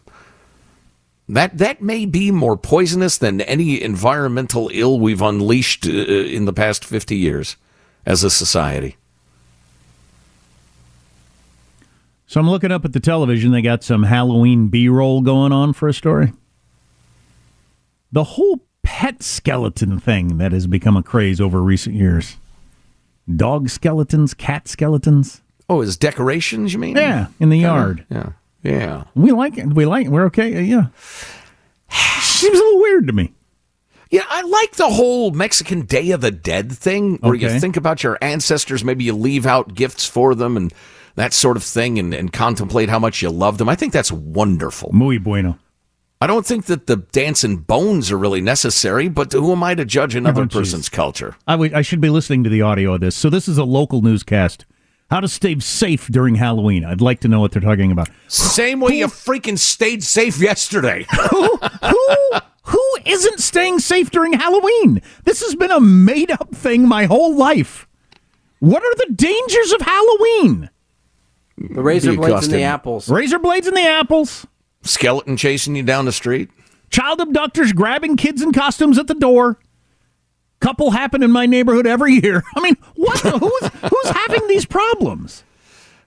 That 1.28 1.56
that 1.58 1.80
may 1.82 2.04
be 2.04 2.30
more 2.30 2.56
poisonous 2.56 3.16
than 3.16 3.40
any 3.42 3.80
environmental 3.80 4.70
ill 4.72 5.00
we've 5.00 5.22
unleashed 5.22 5.86
uh, 5.86 5.90
in 5.92 6.44
the 6.44 6.52
past 6.52 6.84
50 6.84 7.16
years 7.16 7.56
as 8.04 8.22
a 8.24 8.30
society. 8.30 8.96
So 12.26 12.40
I'm 12.40 12.50
looking 12.50 12.72
up 12.72 12.84
at 12.84 12.92
the 12.92 13.00
television. 13.00 13.52
They 13.52 13.62
got 13.62 13.84
some 13.84 14.02
Halloween 14.02 14.68
B-roll 14.68 15.20
going 15.20 15.52
on 15.52 15.72
for 15.72 15.88
a 15.88 15.94
story. 15.94 16.32
The 18.12 18.24
whole 18.24 18.60
pet 18.82 19.22
skeleton 19.22 19.98
thing 19.98 20.38
that 20.38 20.52
has 20.52 20.66
become 20.66 20.96
a 20.96 21.02
craze 21.02 21.40
over 21.40 21.62
recent 21.62 21.94
years. 21.96 22.36
Dog 23.34 23.68
skeletons, 23.70 24.34
cat 24.34 24.68
skeletons. 24.68 25.42
Oh, 25.68 25.80
as 25.80 25.96
decorations, 25.96 26.72
you 26.72 26.78
mean? 26.78 26.96
Yeah, 26.96 27.28
in 27.40 27.48
the 27.50 27.56
Kinda- 27.60 27.66
yard. 27.68 28.06
Yeah. 28.10 28.28
Yeah. 28.64 29.04
We 29.14 29.30
like 29.30 29.56
it. 29.58 29.66
We 29.72 29.86
like 29.86 30.06
it. 30.06 30.10
We're 30.10 30.24
okay. 30.26 30.62
Yeah. 30.62 30.86
Seems 32.20 32.58
a 32.58 32.62
little 32.62 32.80
weird 32.80 33.06
to 33.06 33.12
me. 33.12 33.32
Yeah, 34.10 34.22
I 34.28 34.42
like 34.42 34.72
the 34.76 34.90
whole 34.90 35.30
Mexican 35.32 35.82
Day 35.82 36.10
of 36.12 36.20
the 36.20 36.30
Dead 36.30 36.72
thing 36.72 37.16
where 37.18 37.34
you 37.34 37.48
think 37.58 37.76
about 37.76 38.02
your 38.02 38.16
ancestors, 38.22 38.84
maybe 38.84 39.04
you 39.04 39.12
leave 39.12 39.44
out 39.46 39.74
gifts 39.74 40.06
for 40.06 40.34
them 40.34 40.56
and 40.56 40.72
that 41.16 41.32
sort 41.32 41.56
of 41.56 41.62
thing 41.62 41.98
and, 41.98 42.12
and 42.14 42.32
contemplate 42.32 42.88
how 42.88 42.98
much 42.98 43.22
you 43.22 43.30
love 43.30 43.58
them. 43.58 43.68
I 43.68 43.74
think 43.76 43.92
that's 43.92 44.12
wonderful. 44.12 44.90
Muy 44.92 45.18
bueno. 45.18 45.58
I 46.20 46.26
don't 46.26 46.46
think 46.46 46.66
that 46.66 46.86
the 46.86 46.96
dancing 46.96 47.56
bones 47.58 48.10
are 48.10 48.18
really 48.18 48.40
necessary, 48.40 49.08
but 49.08 49.32
who 49.32 49.52
am 49.52 49.62
I 49.62 49.74
to 49.74 49.84
judge 49.84 50.14
another 50.14 50.42
Oh, 50.42 50.46
person's 50.48 50.88
culture? 50.88 51.36
I 51.46 51.56
would- 51.56 51.74
I 51.74 51.82
should 51.82 52.00
be 52.00 52.08
listening 52.08 52.44
to 52.44 52.50
the 52.50 52.62
audio 52.62 52.94
of 52.94 53.00
this. 53.00 53.14
So 53.16 53.28
this 53.28 53.48
is 53.48 53.58
a 53.58 53.64
local 53.64 54.00
newscast. 54.00 54.64
How 55.10 55.20
to 55.20 55.28
stay 55.28 55.58
safe 55.58 56.08
during 56.08 56.34
Halloween. 56.34 56.84
I'd 56.84 57.00
like 57.00 57.20
to 57.20 57.28
know 57.28 57.40
what 57.40 57.52
they're 57.52 57.62
talking 57.62 57.92
about. 57.92 58.08
Same 58.28 58.80
way 58.80 58.98
you 58.98 59.06
freaking 59.06 59.58
stayed 59.58 60.02
safe 60.02 60.38
yesterday. 60.38 61.06
who, 61.30 61.56
who, 61.58 62.16
who 62.62 62.96
isn't 63.04 63.40
staying 63.40 63.80
safe 63.80 64.10
during 64.10 64.32
Halloween? 64.32 65.02
This 65.24 65.42
has 65.42 65.54
been 65.54 65.70
a 65.70 65.80
made 65.80 66.30
up 66.30 66.54
thing 66.54 66.88
my 66.88 67.04
whole 67.04 67.36
life. 67.36 67.86
What 68.60 68.82
are 68.82 68.94
the 69.06 69.12
dangers 69.14 69.72
of 69.72 69.82
Halloween? 69.82 70.70
The 71.58 71.82
razor 71.82 72.12
Be 72.12 72.16
blades 72.16 72.46
and 72.46 72.54
the 72.54 72.62
apples. 72.62 73.08
Razor 73.08 73.38
blades 73.38 73.66
and 73.66 73.76
the 73.76 73.86
apples. 73.86 74.46
Skeleton 74.82 75.36
chasing 75.36 75.76
you 75.76 75.82
down 75.82 76.06
the 76.06 76.12
street. 76.12 76.50
Child 76.90 77.20
abductors 77.20 77.72
grabbing 77.72 78.16
kids 78.16 78.42
in 78.42 78.52
costumes 78.52 78.98
at 78.98 79.06
the 79.06 79.14
door. 79.14 79.58
Couple 80.64 80.92
happen 80.92 81.22
in 81.22 81.30
my 81.30 81.44
neighborhood 81.44 81.86
every 81.86 82.14
year. 82.14 82.42
I 82.56 82.60
mean, 82.60 82.74
what? 82.94 83.22
The, 83.22 83.32
who's 83.32 83.90
who's 83.90 84.16
having 84.16 84.48
these 84.48 84.64
problems? 84.64 85.44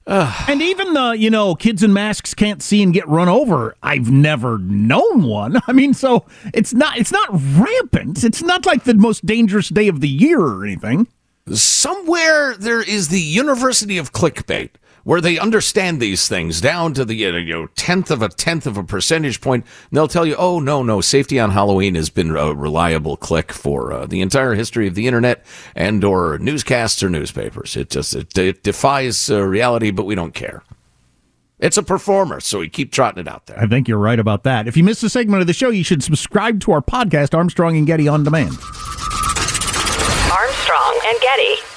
and 0.08 0.64
even 0.64 0.94
the 0.94 1.12
you 1.12 1.30
know 1.30 1.54
kids 1.54 1.84
in 1.84 1.94
masks 1.94 2.34
can't 2.34 2.64
see 2.64 2.82
and 2.82 2.92
get 2.92 3.08
run 3.08 3.30
over. 3.30 3.76
I've 3.84 4.10
never 4.10 4.58
known 4.58 5.22
one. 5.22 5.62
I 5.68 5.74
mean, 5.74 5.94
so 5.94 6.26
it's 6.56 6.74
not 6.74 6.98
it's 6.98 7.12
not 7.12 7.30
rampant. 7.32 8.24
It's 8.24 8.42
not 8.42 8.66
like 8.66 8.86
the 8.86 8.96
most 8.96 9.28
dangerous 9.28 9.70
day 9.70 9.88
of 9.90 10.02
the 10.02 10.10
year 10.10 10.40
or 10.40 10.66
anything. 10.66 11.08
Somewhere 11.54 12.56
there 12.58 12.82
is 12.82 13.10
the 13.10 13.22
University 13.22 14.00
of 14.00 14.12
Clickbait 14.12 14.72
where 15.08 15.22
they 15.22 15.40
understand 15.40 16.02
these 16.02 16.28
things 16.28 16.60
down 16.60 16.94
to 16.94 17.06
the 17.06 17.16
you 17.16 17.32
know 17.46 17.68
tenth 17.78 18.12
of 18.12 18.22
a 18.22 18.28
tenth 18.28 18.68
of 18.68 18.76
a 18.76 18.84
percentage 18.84 19.40
point. 19.40 19.64
And 19.90 19.98
they'll 19.98 20.10
tell 20.10 20.26
you, 20.26 20.36
"Oh 20.36 20.60
no, 20.60 20.84
no, 20.84 21.00
safety 21.00 21.40
on 21.40 21.52
Halloween 21.52 21.96
has 21.96 22.10
been 22.10 22.36
a 22.36 22.54
reliable 22.54 23.16
click 23.16 23.54
for 23.54 23.94
uh, 23.94 24.06
the 24.06 24.20
entire 24.20 24.54
history 24.54 24.86
of 24.86 24.96
the 24.96 25.08
internet 25.08 25.46
and 25.76 26.04
or 26.04 26.38
newscasts 26.40 27.02
or 27.02 27.10
newspapers. 27.10 27.78
It 27.78 27.90
just 27.90 28.16
it, 28.16 28.38
it 28.38 28.64
defies 28.64 29.32
uh, 29.32 29.44
reality, 29.44 29.92
but 29.92 30.06
we 30.06 30.14
don't 30.14 30.34
care. 30.34 30.62
It's 31.58 31.78
a 31.78 31.84
performer, 31.84 32.42
so 32.42 32.60
we 32.60 32.68
keep 32.68 32.92
trotting 32.92 33.22
it 33.22 33.30
out 33.30 33.46
there. 33.46 33.58
I 33.58 33.66
think 33.66 33.88
you're 33.88 33.98
right 33.98 34.20
about 34.20 34.44
that. 34.44 34.68
If 34.68 34.76
you 34.76 34.84
missed 34.84 35.04
a 35.04 35.10
segment 35.10 35.40
of 35.40 35.48
the 35.48 35.54
show, 35.54 35.70
you 35.70 35.86
should 35.86 36.04
subscribe 36.04 36.60
to 36.62 36.74
our 36.74 36.82
podcast, 36.82 37.34
Armstrong 37.34 37.78
and 37.78 37.88
Getty 37.88 38.10
on 38.10 38.26
Demand. 38.26 38.58
Armstrong 40.30 41.00
and 41.08 41.22
Getty. 41.22 41.77